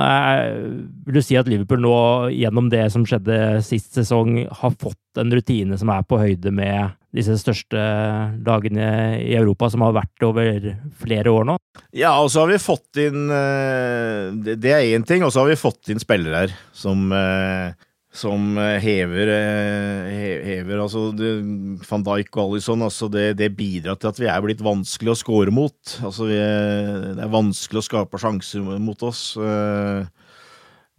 vil 1.08 1.16
du 1.18 1.24
si 1.26 1.34
at 1.34 1.48
Liverpool 1.50 1.80
nå, 1.82 1.94
gjennom 2.30 2.68
det 2.70 2.84
som 2.94 3.02
skjedde 3.02 3.58
sist 3.66 3.98
sesong, 3.98 4.44
har 4.46 4.76
fått 4.78 5.18
en 5.18 5.34
rutine 5.34 5.74
som 5.80 5.90
er 5.90 6.06
på 6.06 6.20
høyde 6.22 6.54
med 6.54 6.94
disse 7.16 7.34
største 7.40 7.82
lagene 8.46 8.86
i 9.18 9.34
Europa, 9.38 9.70
som 9.72 9.82
har 9.86 9.96
vært 9.96 10.26
over 10.26 10.70
flere 11.00 11.32
år 11.34 11.46
nå? 11.48 11.58
Ja, 11.96 12.14
og 12.22 12.30
så 12.30 12.44
har 12.44 12.52
vi 12.52 12.62
fått 12.62 12.98
inn 13.02 13.30
eh, 13.34 14.54
Det 14.58 14.72
er 14.72 14.90
én 14.94 15.06
ting, 15.06 15.24
og 15.26 15.32
så 15.34 15.42
har 15.42 15.50
vi 15.50 15.58
fått 15.58 15.90
inn 15.90 16.02
spillere 16.02 16.44
her 16.44 16.58
som 16.76 17.10
eh, 17.14 17.70
som 18.10 18.56
hever, 18.58 19.28
eh, 19.30 20.08
hever 20.42 20.80
altså 20.82 21.12
Van 21.14 22.02
Dijk 22.02 22.34
og 22.34 22.56
Alison, 22.56 22.82
altså 22.82 23.06
det, 23.06 23.36
det, 23.38 23.52
bidrar 23.54 24.00
til 24.00 24.10
at 24.10 24.18
vi 24.18 24.26
er 24.26 24.42
blitt 24.42 24.64
vanskelig 24.66 25.12
å 25.12 25.20
score 25.20 25.54
mot. 25.54 25.78
Altså 26.02 26.26
vi, 26.26 26.40
det 26.40 27.22
er 27.22 27.30
vanskelig 27.30 27.78
å 27.78 27.86
skape 27.86 28.18
sjanser 28.18 28.66
mot 28.82 29.06
oss. 29.06 29.22
Uh, 29.38 30.10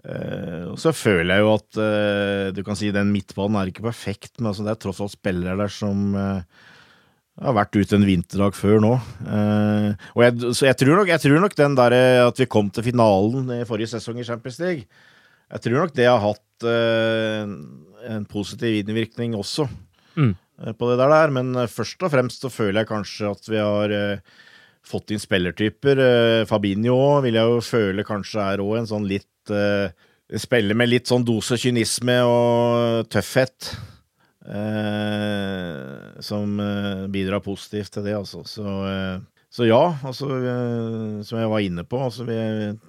og 0.01 0.79
så 0.81 0.93
føler 0.97 1.35
jeg 1.35 1.43
jo 1.43 1.53
at 1.53 1.77
uh, 1.77 2.47
du 2.55 2.63
kan 2.65 2.77
si 2.77 2.89
den 2.93 3.11
midtbanen 3.13 3.59
er 3.59 3.69
ikke 3.69 3.85
perfekt, 3.85 4.33
men 4.39 4.49
altså 4.49 4.65
det 4.65 4.73
er 4.73 4.79
tross 4.81 5.01
alt 5.03 5.13
spillere 5.13 5.57
der 5.59 5.73
som 5.73 6.15
uh, 6.17 6.41
har 7.41 7.57
vært 7.57 7.77
ute 7.77 7.97
en 7.97 8.07
vinterdag 8.07 8.57
før 8.57 8.81
nå. 8.83 8.91
og 8.93 10.19
jeg, 10.21 10.33
så 10.53 10.67
jeg 10.67 10.77
tror, 10.77 10.99
nok, 10.99 11.09
jeg 11.09 11.23
tror 11.23 11.39
nok 11.41 11.55
den 11.57 11.77
der 11.79 11.95
at 12.27 12.41
vi 12.41 12.45
kom 12.45 12.67
til 12.69 12.85
finalen 12.85 13.47
i 13.55 13.63
forrige 13.65 13.93
sesong 13.95 14.19
i 14.19 14.25
Champions 14.27 14.59
League, 14.61 14.83
jeg 15.49 15.63
tror 15.63 15.77
nok 15.79 15.95
det 15.97 16.05
har 16.05 16.21
hatt 16.21 16.67
en 16.67 18.27
positiv 18.29 18.75
innvirkning 18.83 19.33
også 19.39 19.65
mm. 20.19 20.35
på 20.77 20.91
det 20.91 20.99
der, 21.01 21.33
men 21.33 21.55
først 21.71 22.05
og 22.05 22.13
fremst 22.13 22.45
så 22.45 22.51
føler 22.53 22.83
jeg 22.83 22.91
kanskje 22.91 23.31
at 23.31 23.49
vi 23.49 23.63
har 23.63 23.95
fått 24.85 25.15
inn 25.15 25.23
spillertyper. 25.23 26.03
Fabinho 26.51 26.99
vil 27.25 27.39
jeg 27.39 27.55
jo 27.55 27.65
føle 27.65 28.05
kanskje 28.05 28.43
er 28.43 28.65
òg 28.67 28.83
en 28.83 28.91
sånn 28.91 29.09
litt 29.09 29.30
uh, 29.49 29.89
spiller 30.37 30.77
med 30.77 30.91
litt 30.91 31.09
sånn 31.09 31.25
dose 31.25 31.57
kynisme 31.59 32.19
og 32.27 33.09
tøffhet. 33.11 33.73
Uh, 34.41 36.17
som 36.21 36.57
uh, 36.61 37.09
bidrar 37.13 37.43
positivt 37.45 37.93
til 37.95 38.05
det, 38.05 38.15
altså. 38.17 38.43
Så, 38.45 38.65
så 39.51 39.67
ja, 39.67 39.81
altså, 40.07 40.29
som 41.27 41.41
jeg 41.41 41.51
var 41.51 41.65
inne 41.65 41.85
på, 41.85 41.99
altså, 42.01 42.25
vi 42.29 42.37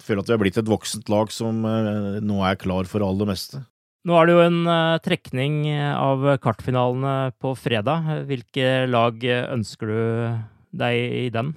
føler 0.01 0.23
at 0.23 0.31
vi 0.31 0.35
har 0.35 0.41
blitt 0.45 0.61
et 0.61 0.71
voksent 0.71 1.11
lag 1.13 1.33
som 1.33 1.61
nå 1.63 2.41
er 2.47 2.59
klar 2.61 2.89
for 2.89 3.05
all 3.05 3.21
det 3.21 3.29
meste. 3.33 3.61
Nå 4.03 4.17
er 4.19 4.27
det 4.27 4.33
jo 4.35 4.47
en 4.47 4.63
trekning 5.03 5.61
av 5.73 6.25
kartfinalene 6.43 7.35
på 7.39 7.53
fredag. 7.55 8.09
Hvilke 8.27 8.83
lag 8.89 9.21
ønsker 9.27 9.93
du 9.93 10.01
deg 10.75 10.97
i 11.23 11.29
den? 11.31 11.53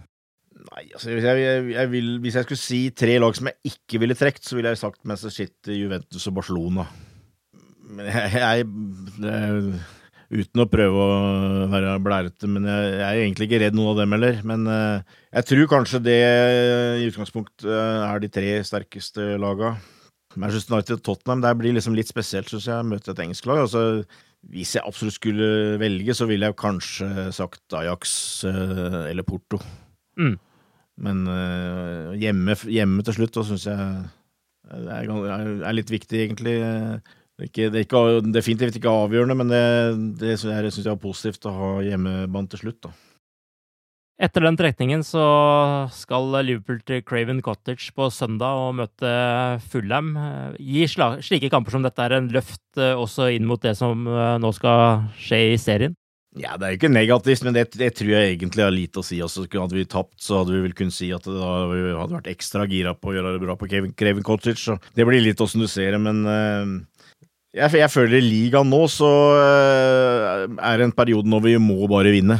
Nei, 0.77 0.91
altså 0.93 1.09
hvis 1.09 1.25
jeg, 1.25 1.69
jeg, 1.73 1.89
vil, 1.89 2.09
hvis 2.21 2.35
jeg 2.37 2.45
skulle 2.45 2.61
si 2.61 2.79
tre 2.93 3.15
lag 3.23 3.37
som 3.37 3.49
jeg 3.49 3.73
ikke 3.73 4.01
ville 4.03 4.17
trukket, 4.19 4.45
så 4.45 4.59
ville 4.59 4.75
jeg 4.75 4.81
sagt 4.83 5.07
Manchester 5.09 5.33
City, 5.33 5.79
Juventus 5.79 6.27
og 6.29 6.35
Barcelona. 6.37 6.85
Men 7.97 8.11
jeg, 8.13 8.67
uten 10.37 10.63
å 10.63 10.67
prøve 10.69 11.07
å 11.07 11.69
være 11.73 11.95
blærete. 12.05 12.51
Men 12.53 12.69
jeg, 12.69 12.91
er 13.07 13.23
egentlig 13.23 13.49
ikke 13.49 13.63
redd 13.65 13.79
noen 13.79 13.95
av 13.95 14.03
dem 14.03 14.17
heller. 14.19 14.41
Men 14.53 14.69
uh, 14.69 15.17
jeg 15.39 15.49
tror 15.49 15.71
kanskje 15.71 16.03
det 16.05 16.21
i 17.01 17.09
utgangspunktet 17.09 17.71
er 17.73 18.21
de 18.21 18.33
tre 18.37 18.57
sterkeste 18.69 19.33
laga. 19.41 19.79
Manchester 20.37 20.77
United 20.77 20.99
og 20.99 21.05
Tottenham 21.07 21.45
der 21.47 21.57
blir 21.57 21.73
liksom 21.73 21.97
litt 21.97 22.13
spesielt, 22.13 22.53
syns 22.53 22.69
jeg, 22.69 22.83
å 22.83 22.91
møte 22.91 23.15
et 23.15 23.23
engelsk 23.25 23.49
lag. 23.49 23.63
Altså, 23.65 24.05
hvis 24.53 24.77
jeg 24.77 24.85
absolutt 24.85 25.17
skulle 25.17 25.79
velge, 25.81 26.13
så 26.13 26.29
ville 26.29 26.51
jeg 26.51 26.61
kanskje 26.61 27.31
sagt 27.33 27.79
Ajax 27.81 28.11
eller 28.45 29.25
Porto. 29.25 29.63
Mm. 30.21 30.37
Men 31.03 31.27
uh, 31.29 32.15
hjemme, 32.17 32.57
hjemme, 32.73 33.05
til 33.05 33.19
slutt, 33.19 33.35
da 33.37 33.45
syns 33.45 33.67
jeg 33.69 33.89
det 34.67 34.95
er, 34.97 35.11
er, 35.63 35.75
litt 35.77 35.93
viktig, 35.93 36.23
egentlig. 36.25 36.57
Det 37.37 37.45
er, 37.45 37.51
ikke, 37.51 37.69
det 37.71 37.79
er 37.79 37.85
ikke, 37.85 38.05
definitivt 38.35 38.79
ikke 38.81 38.95
avgjørende, 39.05 39.37
men 39.39 39.53
det, 39.53 39.67
det 40.23 40.39
syns 40.41 40.81
jeg 40.81 40.91
er 40.91 40.99
positivt 40.99 41.47
å 41.47 41.55
ha 41.55 41.69
hjemmebane 41.87 42.51
til 42.51 42.65
slutt. 42.65 42.81
da. 42.89 42.97
Etter 44.17 44.47
den 44.47 44.57
trekningen 44.57 45.03
så 45.05 45.23
skal 45.93 46.31
Liverpool 46.41 46.79
til 46.89 47.03
Craven 47.05 47.43
Cottage 47.45 47.91
på 47.93 48.09
søndag 48.09 48.57
og 48.63 48.79
møte 48.79 49.11
Fulham. 49.69 50.15
Gir 50.57 50.89
slike 50.89 51.51
kamper 51.53 51.77
som 51.77 51.85
dette 51.85 52.01
er 52.01 52.17
en 52.17 52.31
løft 52.33 52.81
eh, 52.81 52.97
også 52.97 53.29
inn 53.37 53.45
mot 53.45 53.61
det 53.61 53.75
som 53.77 54.09
eh, 54.09 54.39
nå 54.41 54.55
skal 54.57 55.05
skje 55.21 55.43
i 55.51 55.59
serien? 55.61 55.99
Ja, 56.37 56.57
Det 56.61 56.67
er 56.67 56.75
jo 56.75 56.79
ikke 56.81 56.93
negativt, 56.93 57.45
men 57.47 57.55
det, 57.57 57.71
det, 57.81 57.95
tror 57.97 58.11
jeg 58.13 58.35
egentlig 58.35 58.65
har 58.67 58.75
lite 58.75 59.01
å 59.01 59.07
si. 59.07 59.23
Altså, 59.25 59.47
hadde 59.49 59.79
vi 59.79 59.87
tapt, 59.89 60.19
så 60.21 60.43
hadde 60.43 60.53
vi 60.53 60.67
vel 60.67 60.75
kunnet 60.77 60.97
si 60.97 61.09
at 61.15 61.25
det 61.25 61.37
hadde 61.41 62.13
vært 62.13 62.29
ekstra 62.29 62.67
gira 62.69 62.93
på 62.93 63.11
å 63.11 63.17
gjøre 63.17 63.33
det 63.37 63.43
bra 63.47 63.57
på 63.57 63.69
Craven 63.71 64.27
Cottage. 64.27 64.61
Så 64.61 64.77
det 64.99 65.07
blir 65.09 65.25
litt 65.25 65.41
åssen 65.41 65.65
du 65.65 65.69
ser 65.71 65.97
det, 65.97 66.03
men 66.05 66.21
uh, 66.29 66.77
jeg, 67.57 67.73
jeg, 67.81 67.89
føler 67.93 68.19
i 68.21 68.27
ligaen 68.27 68.69
nå 68.69 68.83
så 68.93 69.11
uh, 69.33 70.45
er 70.45 70.77
det 70.77 70.91
en 70.91 70.97
periode 70.99 71.33
når 71.33 71.47
vi 71.49 71.57
må 71.63 71.89
bare 71.89 72.13
vinne. 72.13 72.37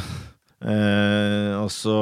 Uh, 0.61 1.57
altså, 1.57 1.97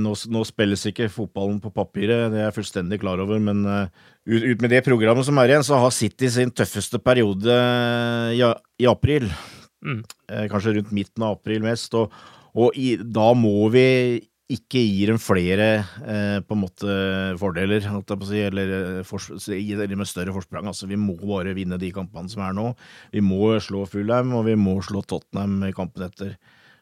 nå, 0.00 0.16
nå, 0.32 0.48
spilles 0.48 0.88
ikke 0.88 1.12
fotballen 1.12 1.60
på 1.60 1.72
papiret, 1.76 2.30
det 2.32 2.40
er 2.40 2.48
jeg 2.48 2.60
fullstendig 2.62 3.02
klar 3.04 3.20
over, 3.20 3.40
men 3.44 3.66
ut, 3.68 4.40
ut, 4.40 4.60
med 4.60 4.70
det 4.72 4.84
programmet 4.88 5.28
som 5.28 5.36
er 5.40 5.52
igjen, 5.52 5.68
så 5.68 5.84
har 5.84 5.92
City 5.92 6.32
sin 6.32 6.52
tøffeste 6.52 7.00
periode 7.04 7.62
i, 8.32 8.44
i 8.80 8.88
april. 8.88 9.28
Mm. 9.84 10.02
Eh, 10.28 10.46
kanskje 10.52 10.76
rundt 10.78 10.92
midten 10.96 11.24
av 11.26 11.38
april 11.38 11.64
mest, 11.64 11.94
og, 11.98 12.12
og 12.58 12.76
i, 12.78 12.94
da 13.00 13.30
må 13.38 13.70
vi 13.72 13.86
ikke 14.50 14.80
gi 14.82 15.04
dem 15.06 15.18
flere 15.22 15.68
eh, 16.02 16.38
på 16.42 16.56
en 16.56 16.62
måte 16.64 16.94
fordeler, 17.38 17.84
si, 18.26 18.40
eller, 18.42 18.72
for, 19.06 19.22
eller 19.54 19.94
med 19.94 20.10
større 20.10 20.34
forsprang. 20.34 20.66
Altså, 20.66 20.88
vi 20.90 20.98
må 20.98 21.14
bare 21.22 21.54
vinne 21.54 21.78
de 21.78 21.92
kampene 21.94 22.30
som 22.32 22.42
er 22.42 22.56
nå. 22.56 22.72
Vi 23.14 23.22
må 23.22 23.52
slå 23.62 23.84
Fulham, 23.86 24.34
og 24.34 24.48
vi 24.48 24.56
må 24.58 24.80
slå 24.82 25.04
Tottenham 25.06 25.68
i 25.68 25.74
kampen 25.76 26.08
etter 26.08 26.34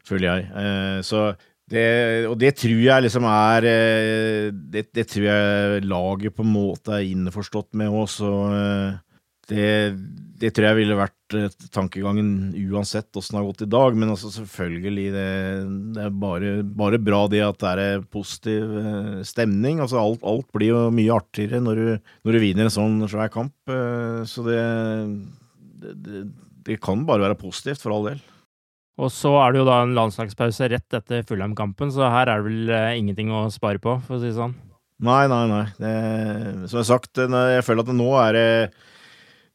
føler 0.09 0.29
jeg. 0.29 0.49
Eh, 0.57 0.99
så 1.07 1.29
det, 1.69 1.85
og 2.31 2.39
det 2.41 2.55
tror 2.57 2.81
jeg 2.81 3.05
liksom 3.05 3.27
er 3.29 3.67
eh, 3.69 4.47
det, 4.53 4.87
det, 4.97 5.05
tror 5.11 5.27
jeg 5.29 5.85
laget 5.85 6.37
på 6.37 6.47
en 6.47 6.55
måte 6.55 6.97
er 6.97 7.11
innforstått 7.11 7.75
med 7.77 7.93
òg, 7.93 8.07
så 8.09 8.33
eh, 8.57 8.97
det, 9.49 9.69
det, 10.41 10.51
tror 10.53 10.69
jeg 10.69 10.79
ville 10.79 10.99
vært 10.99 11.37
tankegangen 11.73 12.53
uansett 12.69 13.17
åssen 13.17 13.37
det 13.37 13.41
har 13.41 13.49
gått 13.49 13.65
i 13.65 13.71
dag. 13.73 13.97
Men 13.97 14.13
altså 14.13 14.33
selvfølgelig, 14.35 15.07
det, 15.15 15.27
det 15.97 16.05
er 16.05 16.15
bare, 16.25 16.55
bare, 16.63 17.01
bra 17.01 17.25
det 17.33 17.43
at 17.47 17.61
det 17.65 17.87
er 17.87 18.07
positiv 18.13 18.77
stemning. 19.29 19.83
Altså 19.85 20.01
alt, 20.03 20.25
alt 20.29 20.49
blir 20.57 20.75
jo 20.75 20.83
mye 20.95 21.17
artigere 21.17 21.63
når 21.65 21.83
du, 21.83 22.11
når 22.29 22.39
du 22.39 22.43
vinner 22.45 22.69
en 22.69 22.77
sånn 22.77 23.01
svær 23.09 23.33
kamp. 23.33 23.55
Så 24.29 24.45
det, 24.47 24.61
det 26.69 26.81
kan 26.85 27.07
bare 27.09 27.29
være 27.29 27.41
positivt, 27.41 27.81
for 27.83 27.97
all 27.97 28.11
del. 28.11 28.21
Og 28.99 29.13
så 29.15 29.31
er 29.39 29.55
det 29.55 29.61
jo 29.61 29.69
da 29.69 29.83
en 29.85 29.95
landslagspause 29.95 30.69
rett 30.73 30.97
etter 30.99 31.27
Fulham-kampen, 31.27 31.93
så 31.95 32.09
her 32.11 32.27
er 32.33 32.41
det 32.41 32.49
vel 32.49 32.73
eh, 32.75 32.97
ingenting 32.99 33.31
å 33.31 33.47
spare 33.55 33.79
på, 33.83 33.95
for 34.07 34.17
å 34.17 34.23
si 34.23 34.33
det 34.33 34.39
sånn. 34.39 34.57
Nei, 35.07 35.23
nei, 35.31 35.45
nei. 35.47 35.65
Det, 35.79 35.93
som 36.67 36.81
jeg 36.81 36.83
har 36.83 36.89
sagt, 36.89 37.21
jeg 37.23 37.67
føler 37.67 37.87
at 37.87 37.95
nå 37.95 38.09
er 38.19 38.35
det 38.35 38.49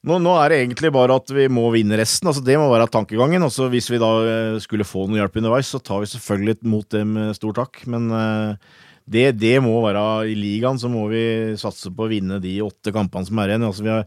nå, 0.03 0.17
nå, 0.19 0.33
er 0.39 0.51
det 0.51 0.57
egentlig 0.61 0.91
bare 0.95 1.15
at 1.15 1.31
vi 1.31 1.45
må 1.51 1.69
vinne 1.73 1.97
resten. 1.99 2.27
altså 2.29 2.43
Det 2.43 2.57
må 2.59 2.67
være 2.71 2.89
tankegangen. 2.91 3.43
altså 3.43 3.69
Hvis 3.71 3.87
vi 3.91 4.01
da 4.01 4.11
eh, 4.27 4.57
skulle 4.63 4.87
få 4.87 5.05
noe 5.07 5.21
hjelp 5.21 5.37
underveis, 5.39 5.71
så 5.71 5.79
tar 5.79 6.03
vi 6.03 6.11
selvfølgelig 6.11 6.57
mot 6.67 6.87
det 6.91 7.05
med 7.07 7.37
stor 7.37 7.55
takk. 7.61 7.79
Men 7.87 8.09
uh, 8.11 8.75
det, 9.07 9.29
det, 9.39 9.55
må 9.63 9.77
være 9.85 10.27
i 10.31 10.35
ligaen, 10.35 10.79
så 10.79 10.91
må 10.91 11.07
vi 11.11 11.23
satse 11.59 11.91
på 11.91 12.05
å 12.05 12.11
vinne 12.11 12.41
de 12.43 12.57
åtte 12.65 12.91
kampene 12.95 13.29
som 13.29 13.39
er 13.39 13.53
igjen. 13.53 13.67
altså 13.69 13.87
Vi 13.87 13.93
har 13.93 14.03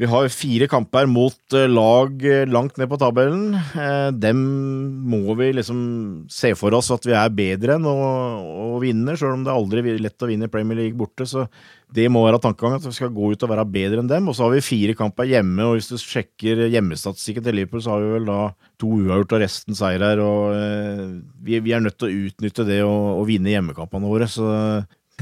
vi 0.00 0.08
har 0.08 0.30
fire 0.32 0.64
kamper 0.70 1.04
mot 1.10 1.54
eh, 1.56 1.66
lag 1.68 2.22
eh, 2.24 2.46
langt 2.48 2.78
ned 2.80 2.88
på 2.88 2.96
tabellen. 3.00 3.52
Eh, 3.52 4.08
dem 4.16 4.38
må 5.12 5.34
vi 5.36 5.50
liksom 5.58 5.80
se 6.32 6.54
for 6.56 6.72
oss 6.78 6.88
at 6.94 7.04
vi 7.04 7.12
er 7.12 7.34
bedre 7.36 7.76
enn 7.76 7.84
å, 7.84 7.96
å 8.72 8.78
vinne, 8.80 9.12
sjøl 9.18 9.34
om 9.34 9.42
det 9.44 9.52
er 9.52 9.60
aldri 9.60 9.98
lett 10.00 10.24
å 10.24 10.30
vinne 10.30 10.48
Premier 10.48 10.78
League 10.78 10.96
borte. 10.96 11.26
Så 11.28 11.44
det 11.92 12.06
må 12.08 12.22
være 12.24 12.40
tankegangen, 12.40 12.80
at 12.80 12.88
vi 12.88 12.96
skal 12.96 13.12
gå 13.12 13.28
ut 13.34 13.44
og 13.44 13.52
være 13.52 13.66
bedre 13.74 14.00
enn 14.00 14.08
dem. 14.08 14.30
Og 14.32 14.38
så 14.38 14.46
har 14.46 14.54
vi 14.54 14.64
fire 14.64 14.94
kamper 14.96 15.28
hjemme, 15.28 15.66
og 15.68 15.76
hvis 15.76 15.90
du 15.92 15.98
sjekker 16.00 16.64
hjemmestatistikken 16.72 17.44
til 17.44 17.60
Liverpool, 17.60 17.84
så 17.84 17.92
har 17.92 18.06
vi 18.06 18.14
vel 18.14 18.30
da 18.30 18.38
to 18.80 18.94
uavgjort 19.02 19.36
og 19.36 19.44
resten 19.44 19.76
seier 19.76 20.06
her. 20.06 20.24
Og 20.24 21.12
vi, 21.44 21.60
vi, 21.60 21.76
er 21.76 21.84
nødt 21.84 22.00
til 22.00 22.08
å 22.08 22.24
utnytte 22.30 22.64
det 22.70 22.80
og, 22.86 23.18
og 23.18 23.28
vinne 23.28 23.52
hjemmekampene 23.52 24.14
våre. 24.14 24.30
Så 24.32 24.48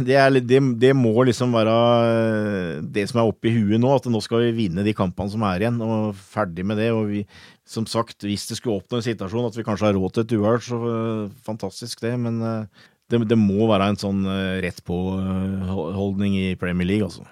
det, 0.07 0.17
er, 0.19 0.35
det, 0.41 0.59
det, 0.81 0.91
må 0.97 1.13
liksom 1.27 1.55
være 1.57 1.77
eh, 2.09 2.83
det 2.83 3.07
som 3.11 3.21
er 3.21 3.31
oppe 3.31 3.51
i 3.51 3.55
huet 3.57 3.81
nå, 3.81 3.91
at 3.95 4.09
nå 4.11 4.21
skal 4.25 4.47
vi 4.47 4.57
vinne 4.65 4.85
de 4.87 4.95
kampene 4.97 5.33
som 5.33 5.45
er 5.49 5.65
igjen, 5.65 5.81
og 5.85 6.19
ferdig 6.35 6.67
med 6.67 6.81
det. 6.81 6.91
og 6.95 7.09
vi, 7.13 7.25
som 7.69 7.87
sagt, 7.89 8.23
Hvis 8.25 8.49
det 8.49 8.59
skulle 8.59 8.79
oppnå 8.79 9.01
en 9.01 9.07
situasjon 9.07 9.49
at 9.49 9.59
vi 9.59 9.67
kanskje 9.67 9.91
har 9.91 9.99
råd 9.99 10.15
til 10.15 10.27
et 10.27 10.37
uhell, 10.39 10.61
så 10.65 10.79
uh, 10.83 11.33
fantastisk 11.45 12.05
det. 12.05 12.15
Men 12.21 12.41
uh, 12.43 12.87
det, 13.11 13.23
det, 13.29 13.39
må 13.41 13.69
være 13.71 13.91
en 13.93 14.01
sånn 14.01 14.23
rett 14.63 14.83
på-holdning 14.85 16.37
i 16.37 16.55
Premier 16.61 16.89
League, 16.89 17.09
altså. 17.09 17.25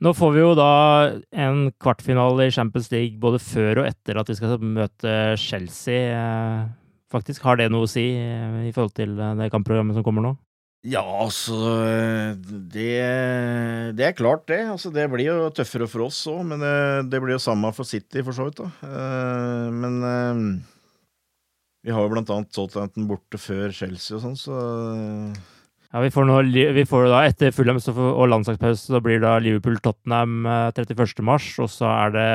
Nå 0.00 0.14
får 0.16 0.30
vi 0.32 0.40
jo 0.40 0.52
da 0.56 0.72
en 1.36 1.66
kvartfinale 1.76 2.48
i 2.48 2.52
Champions 2.54 2.88
League 2.90 3.20
både 3.20 3.38
før 3.44 3.82
og 3.82 3.90
etter 3.90 4.16
at 4.16 4.30
vi 4.32 4.38
skal 4.38 4.56
møte 4.64 5.16
Chelsea. 5.38 6.16
Faktisk, 7.12 7.44
har 7.44 7.60
det 7.60 7.68
noe 7.70 7.84
å 7.84 7.90
si 7.90 8.06
i 8.16 8.72
forhold 8.72 8.94
til 8.96 9.12
det 9.14 9.50
kampprogrammet 9.52 9.98
som 9.98 10.06
kommer 10.06 10.24
nå? 10.24 10.32
Ja, 10.80 11.02
altså 11.04 11.58
det, 12.72 12.94
det, 13.92 14.04
er 14.06 14.16
klart, 14.16 14.46
det. 14.48 14.62
Altså, 14.64 14.88
det 14.94 15.04
blir 15.12 15.26
jo 15.26 15.50
tøffere 15.52 15.88
for 15.90 16.06
oss 16.06 16.22
òg, 16.30 16.40
men 16.48 16.62
det, 16.64 16.72
eh, 16.72 17.00
det, 17.04 17.20
blir 17.20 17.36
jo 17.36 17.42
samme 17.44 17.68
for 17.76 17.84
City, 17.84 18.22
for 18.24 18.32
så 18.32 18.46
vidt. 18.48 18.62
da. 18.62 18.70
Uh, 18.80 19.68
men 19.76 19.98
uh, 20.00 20.40
vi 21.84 21.92
har 21.92 22.00
jo 22.00 22.12
blant 22.14 22.32
annet 22.32 22.56
Southampton 22.56 23.10
borte 23.10 23.36
før 23.40 23.74
Chelsea 23.76 24.16
og 24.16 24.24
sånn, 24.24 24.38
så 24.40 24.56
Ja, 25.90 26.00
vi 26.00 26.12
får, 26.14 26.24
nå, 26.30 26.38
vi 26.48 26.86
får 26.88 27.10
da 27.12 27.24
etter 27.28 27.52
Fulham 27.52 27.80
og 27.80 28.28
landslagspause, 28.30 28.88
så 28.88 29.02
blir 29.04 29.20
da 29.20 29.36
Liverpool-Tottenham 29.42 30.46
31. 30.72 31.20
mars, 31.26 31.50
og 31.60 31.68
så 31.72 31.90
er 31.92 32.16
det 32.16 32.30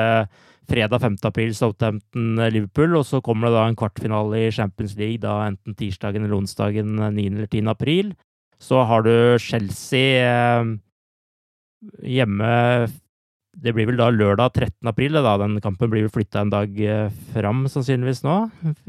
fredag 0.70 1.02
5. 1.02 1.18
april 1.26 1.50
Southampton-Liverpool, 1.56 2.94
og 3.00 3.06
så 3.10 3.22
kommer 3.24 3.48
det 3.48 3.58
da 3.58 3.66
en 3.66 3.78
kvartfinale 3.78 4.44
i 4.44 4.54
Champions 4.54 4.94
League 4.98 5.22
da 5.24 5.40
enten 5.48 5.74
tirsdagen 5.78 6.26
eller 6.26 6.38
onsdagen 6.38 6.94
9. 6.94 7.26
eller 7.26 7.50
10. 7.50 7.66
april. 7.74 8.14
Så 8.62 8.82
har 8.88 9.04
du 9.04 9.12
Chelsea 9.42 10.22
eh, 10.24 10.70
hjemme 12.02 12.50
Det 13.56 13.72
blir 13.76 13.88
vel 13.88 14.00
da 14.00 14.08
lørdag 14.12 14.54
13. 14.54 14.88
april. 14.88 15.18
Da. 15.20 15.36
Den 15.40 15.58
kampen 15.64 15.92
blir 15.92 16.06
vel 16.06 16.12
flytta 16.12 16.44
en 16.44 16.52
dag 16.52 16.80
eh, 16.80 17.10
fram, 17.34 17.66
sannsynligvis 17.72 18.24
nå. 18.26 18.38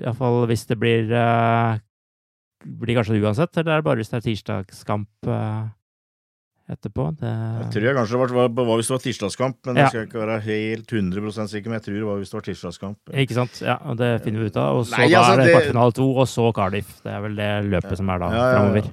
Iallfall 0.01 0.45
hvis 0.51 0.67
det 0.71 0.80
blir 0.82 1.12
eh, 1.12 1.80
Blir 2.67 2.97
kanskje 2.97 3.19
uansett, 3.21 3.53
eller 3.56 3.77
er 3.77 3.82
det 3.82 3.88
bare 3.88 4.01
hvis 4.01 4.10
det 4.12 4.17
er 4.17 4.25
tirsdagskamp 4.25 5.27
etterpå? 6.67 7.06
Det... 7.19 7.32
Jeg 7.62 7.69
tror 7.75 7.86
jeg 7.86 7.95
kanskje 7.95 8.17
det 8.17 8.36
var, 8.36 8.49
var 8.58 8.80
hvis 8.80 8.89
det 8.89 8.95
var 8.95 9.03
tirsdagskamp, 9.03 9.58
men 9.67 9.77
ja. 9.77 9.84
jeg 9.86 9.93
skal 9.93 10.08
ikke 10.08 10.21
være 10.23 10.38
helt 10.47 10.93
100% 10.99 11.51
sikker. 11.53 11.71
Men 11.71 11.77
jeg 11.77 11.86
tror 11.86 11.97
det 11.97 12.08
var 12.10 12.21
hvis 12.23 12.34
det 12.34 12.38
var 12.39 12.47
tirsdagskamp. 12.47 13.13
Ikke 13.23 13.38
sant. 13.38 13.62
Ja, 13.63 13.77
og 13.88 13.99
det 14.01 14.10
finner 14.25 14.43
vi 14.43 14.49
ut 14.49 14.60
av. 14.60 14.82
Og 14.82 14.88
så 14.89 14.97
Nei, 14.97 15.08
altså, 15.12 15.21
da 15.21 15.38
er 15.38 15.43
det, 15.43 15.53
kvartfinale 15.56 15.97
to, 16.01 16.08
og 16.12 16.27
så 16.32 16.47
Cardiff. 16.58 16.97
Det 17.06 17.13
er 17.13 17.23
vel 17.23 17.38
det 17.39 17.51
løpet 17.69 18.01
som 18.01 18.12
er 18.12 18.23
da 18.25 18.32
ja, 18.34 18.47
framover. 18.56 18.89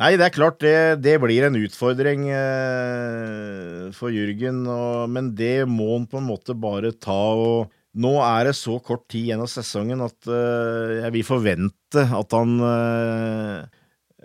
Nei, 0.00 0.14
det 0.16 0.24
er 0.24 0.32
klart 0.32 0.62
det, 0.64 1.02
det 1.04 1.18
blir 1.20 1.44
en 1.44 1.58
utfordring 1.58 2.24
eh, 2.32 3.90
for 3.92 4.14
Jürgen, 4.14 4.62
og, 4.64 5.10
men 5.12 5.34
det 5.36 5.66
må 5.68 5.90
han 5.98 6.06
på 6.08 6.20
en 6.22 6.28
måte 6.30 6.56
bare 6.56 6.94
ta 6.96 7.20
og 7.36 7.72
Nå 7.92 8.14
er 8.24 8.46
det 8.48 8.54
så 8.56 8.78
kort 8.80 9.02
tid 9.12 9.26
igjen 9.26 9.42
av 9.44 9.50
sesongen 9.52 10.00
at 10.00 10.24
eh, 10.24 11.02
jeg 11.02 11.12
vil 11.12 11.26
forvente 11.28 12.00
at 12.00 12.32
han 12.32 12.54
eh, 12.64 13.82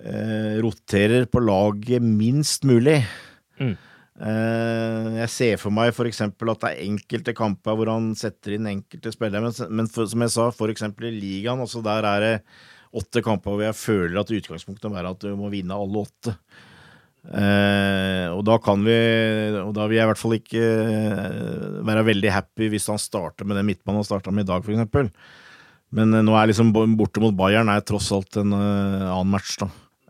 eh 0.08 0.54
roterer 0.64 1.26
på 1.28 1.42
laget 1.44 2.00
minst 2.00 2.64
mulig. 2.64 3.02
Mm. 3.60 3.74
Eh, 4.18 5.10
jeg 5.20 5.34
ser 5.34 5.60
for 5.60 5.76
meg 5.76 5.92
f.eks. 5.92 6.24
at 6.24 6.40
det 6.40 6.72
er 6.72 6.86
enkelte 6.86 7.36
kamper 7.36 7.76
hvor 7.76 7.92
han 7.92 8.14
setter 8.16 8.56
inn 8.56 8.72
enkelte 8.72 9.12
spillere, 9.12 9.44
men, 9.44 9.60
men 9.68 9.92
for, 9.92 10.08
som 10.08 10.24
jeg 10.24 10.34
sa, 10.38 10.48
f.eks. 10.48 10.88
i 10.88 11.14
ligaen, 11.20 11.60
altså 11.60 11.84
der 11.84 12.08
er 12.08 12.24
det 12.24 12.34
åtte 13.00 13.24
kamper 13.26 13.54
hvor 13.54 13.66
jeg 13.66 13.78
føler 13.78 14.22
at 14.22 14.34
utgangspunktet 14.34 14.90
må 14.90 14.98
være 14.98 15.14
at 15.16 15.24
du 15.24 15.32
må 15.40 15.52
vinne 15.54 15.78
alle 15.78 16.04
åtte. 16.06 16.36
Eh, 17.28 18.28
og 18.32 18.46
da 18.48 18.56
kan 18.64 18.86
vi 18.86 18.94
Og 19.60 19.74
da 19.76 19.84
vil 19.90 19.98
jeg 19.98 20.06
i 20.06 20.10
hvert 20.14 20.22
fall 20.22 20.36
ikke 20.38 20.62
eh, 20.64 21.82
være 21.84 22.06
veldig 22.08 22.32
happy 22.32 22.70
hvis 22.72 22.88
han 22.88 23.02
starter 23.02 23.44
med 23.44 23.60
den 23.60 23.68
midtbanen 23.68 24.00
han 24.00 24.08
starta 24.08 24.32
med 24.32 24.46
i 24.46 24.52
dag, 24.52 24.64
f.eks. 24.64 25.12
Men 25.98 26.16
eh, 26.16 26.24
nå 26.24 26.38
er 26.38 26.52
liksom 26.52 26.72
borte 26.72 27.24
mot 27.24 27.36
Bayern 27.36 27.72
er 27.74 27.84
tross 27.88 28.14
alt 28.16 28.40
en 28.40 28.56
uh, 28.56 29.12
annen 29.12 29.34
match, 29.34 29.58
da. 29.60 29.68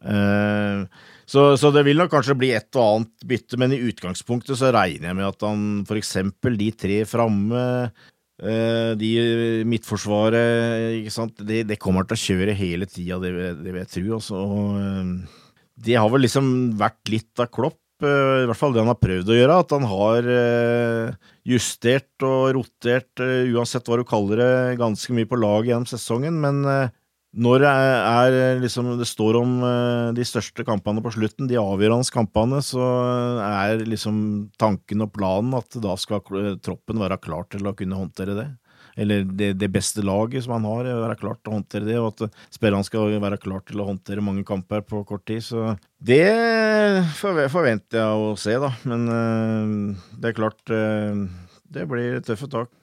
Eh, 0.08 0.84
så, 1.28 1.58
så, 1.60 1.72
det 1.76 1.84
vil 1.84 2.00
nok 2.00 2.12
kanskje 2.14 2.38
bli 2.40 2.54
et 2.56 2.78
og 2.80 2.86
annet 2.86 3.26
bytte, 3.28 3.60
men 3.60 3.74
i 3.76 3.82
utgangspunktet 3.90 4.60
så 4.60 4.72
regner 4.72 5.10
jeg 5.10 5.18
med 5.18 5.28
at 5.28 5.44
han 5.44 5.66
f.eks. 5.84 6.14
de 6.62 6.70
tre 6.84 7.02
framme 7.10 7.64
eh, 7.64 8.06
de 8.38 9.12
midtforsvaret, 9.66 11.00
ikke 11.00 11.14
sant, 11.16 11.40
det, 11.42 11.64
de 11.66 11.78
kommer 11.82 12.06
til 12.06 12.14
å 12.14 12.22
kjøre 12.22 12.54
hele 12.54 12.86
tida, 12.86 13.18
det, 13.24 13.32
det, 13.64 13.72
vil 13.72 13.82
jeg 13.82 13.90
tro. 13.96 14.20
Altså. 14.20 14.42
Eh, 14.78 15.46
det 15.78 15.98
har 15.98 16.10
vel 16.10 16.26
liksom 16.26 16.48
vært 16.78 17.12
litt 17.12 17.42
av 17.42 17.52
Klopp, 17.54 17.80
eh, 18.02 18.44
i 18.44 18.48
hvert 18.50 18.60
fall 18.60 18.74
det 18.74 18.82
han 18.82 18.92
har 18.92 19.02
prøvd 19.02 19.30
å 19.30 19.38
gjøre. 19.38 19.58
At 19.62 19.76
han 19.76 19.86
har 19.90 20.30
eh, 20.34 21.28
justert 21.48 22.26
og 22.26 22.54
rotert, 22.58 23.12
eh, 23.22 23.52
uansett 23.54 23.90
hva 23.90 24.00
du 24.00 24.06
kaller 24.08 24.42
det, 24.42 24.80
ganske 24.82 25.14
mye 25.14 25.30
på 25.30 25.40
laget 25.40 25.74
gjennom 25.74 25.90
sesongen. 25.90 26.42
Men 26.42 26.64
når 27.38 27.64
det, 27.64 27.72
er, 27.72 28.36
liksom, 28.64 28.92
det 28.98 29.08
står 29.10 29.38
om 29.40 29.58
de 30.18 30.26
største 30.26 30.66
kampene 30.66 31.04
på 31.06 31.12
slutten, 31.14 31.50
de 31.50 31.60
avgjørende 31.62 32.10
kampene, 32.14 32.64
så 32.66 32.82
er 33.46 33.84
liksom 33.86 34.18
tanken 34.58 35.06
og 35.06 35.12
planen 35.14 35.54
at 35.58 35.78
da 35.84 35.94
skal 36.02 36.24
troppen 36.66 37.02
være 37.02 37.20
klar 37.22 37.46
til 37.54 37.70
å 37.70 37.76
kunne 37.78 38.00
håndtere 38.00 38.38
det 38.38 38.48
eller 38.98 39.26
det, 39.30 39.52
det, 39.62 39.70
beste 39.70 40.02
laget 40.02 40.44
som 40.44 40.56
han 40.56 40.66
har, 40.66 40.88
være 41.04 41.20
klart 41.20 41.44
til 41.44 41.52
å 41.52 41.58
håndtere 41.60 41.86
det, 41.86 41.98
og 42.02 42.08
at 42.16 42.40
spillerne 42.54 42.88
skal 42.88 43.14
være 43.22 43.38
klar 43.42 43.62
til 43.68 43.82
å 43.82 43.86
håndtere 43.92 44.24
mange 44.26 44.42
kamper 44.48 44.82
på 44.82 45.04
kort 45.06 45.26
tid. 45.30 45.44
Så 45.46 45.76
det 46.02 46.26
forventer 47.20 48.02
jeg 48.02 48.26
å 48.26 48.34
se, 48.42 48.58
da. 48.64 48.72
Men 48.90 49.06
det 50.18 50.32
er 50.32 50.38
klart 50.38 50.64
Det 50.66 51.86
blir 51.86 52.22
tøffe 52.26 52.50
tak. 52.50 52.74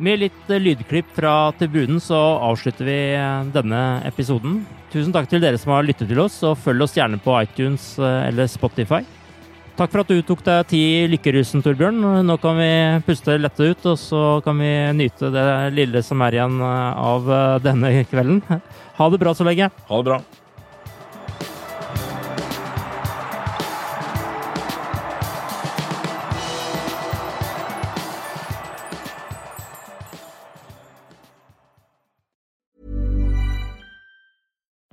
Med 0.00 0.22
litt 0.22 0.48
eh, 0.48 0.60
lydklipp 0.60 1.12
fra 1.12 1.52
tribunen 1.60 2.00
så 2.00 2.16
avslutter 2.40 2.88
vi 2.88 2.98
eh, 3.12 3.48
denne 3.52 4.00
episoden. 4.08 4.62
Tusen 4.90 5.12
takk 5.12 5.28
til 5.28 5.42
dere 5.44 5.60
som 5.60 5.74
har 5.74 5.84
lyttet 5.84 6.08
til 6.08 6.22
oss, 6.22 6.38
og 6.46 6.56
følg 6.58 6.86
oss 6.86 6.96
gjerne 6.96 7.20
på 7.20 7.34
iTunes 7.42 7.92
eh, 8.00 8.30
eller 8.30 8.48
Spotify. 8.48 9.02
Takk 9.76 9.92
for 9.92 10.02
at 10.02 10.12
du 10.12 10.24
tok 10.24 10.40
deg 10.44 10.72
tid 10.72 11.04
i 11.04 11.12
lykkerusen, 11.12 11.60
Torbjørn. 11.64 12.00
Nå 12.24 12.36
kan 12.40 12.56
vi 12.60 12.72
puste 13.04 13.36
lette 13.40 13.70
ut, 13.70 13.86
og 13.92 14.00
så 14.00 14.24
kan 14.44 14.60
vi 14.60 14.72
nyte 14.96 15.30
det 15.32 15.46
lille 15.76 16.04
som 16.04 16.20
er 16.24 16.36
igjen 16.36 16.60
av 16.64 17.32
denne 17.64 18.00
kvelden. 18.10 18.44
Ha 19.00 19.06
det 19.08 19.16
bra 19.22 19.32
så 19.32 19.46
lenge. 19.48 19.70
Ha 19.88 20.02
det 20.02 20.10
bra. 20.10 20.18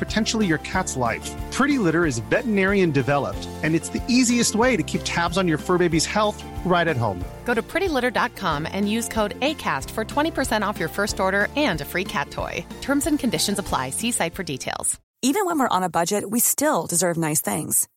potentially 0.00 0.46
your 0.46 0.58
cat's 0.58 0.96
life. 0.96 1.30
Pretty 1.52 1.78
Litter 1.78 2.06
is 2.06 2.18
veterinarian 2.30 2.90
developed, 2.90 3.48
and 3.62 3.74
it's 3.74 3.90
the 3.90 4.02
easiest 4.08 4.54
way 4.56 4.76
to 4.76 4.82
keep 4.82 5.02
tabs 5.04 5.38
on 5.38 5.46
your 5.46 5.58
fur 5.58 5.78
baby's 5.78 6.06
health 6.06 6.42
right 6.64 6.88
at 6.88 6.96
home. 6.96 7.22
Go 7.44 7.54
to 7.54 7.62
prettylitter.com 7.62 8.66
and 8.70 8.90
use 8.90 9.08
code 9.08 9.38
ACAST 9.40 9.90
for 9.90 10.04
20% 10.04 10.62
off 10.66 10.80
your 10.80 10.88
first 10.88 11.20
order 11.20 11.48
and 11.56 11.80
a 11.80 11.84
free 11.84 12.04
cat 12.04 12.30
toy. 12.30 12.64
Terms 12.80 13.06
and 13.06 13.18
conditions 13.18 13.58
apply. 13.58 13.90
See 13.90 14.12
site 14.12 14.34
for 14.34 14.42
details. 14.42 14.98
Even 15.22 15.44
when 15.44 15.58
we're 15.58 15.76
on 15.76 15.82
a 15.82 15.90
budget, 15.90 16.24
we 16.30 16.40
still 16.40 16.86
deserve 16.86 17.18
nice 17.18 17.42
things. 17.42 17.88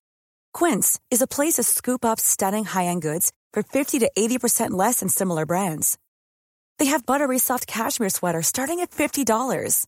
Quince 0.54 1.00
is 1.10 1.22
a 1.22 1.28
place 1.36 1.54
to 1.54 1.64
scoop 1.64 2.04
up 2.04 2.20
stunning 2.20 2.66
high 2.66 2.86
end 2.86 3.02
goods 3.02 3.32
for 3.54 3.64
50 3.64 4.00
to 4.00 4.12
80% 4.18 4.72
less 4.72 5.00
than 5.00 5.10
similar 5.10 5.46
brands. 5.46 5.98
They 6.80 6.88
have 6.88 7.06
buttery 7.06 7.40
soft 7.40 7.66
cashmere 7.66 8.10
sweaters 8.10 8.48
starting 8.48 8.82
at 8.82 8.92
$50 8.92 9.88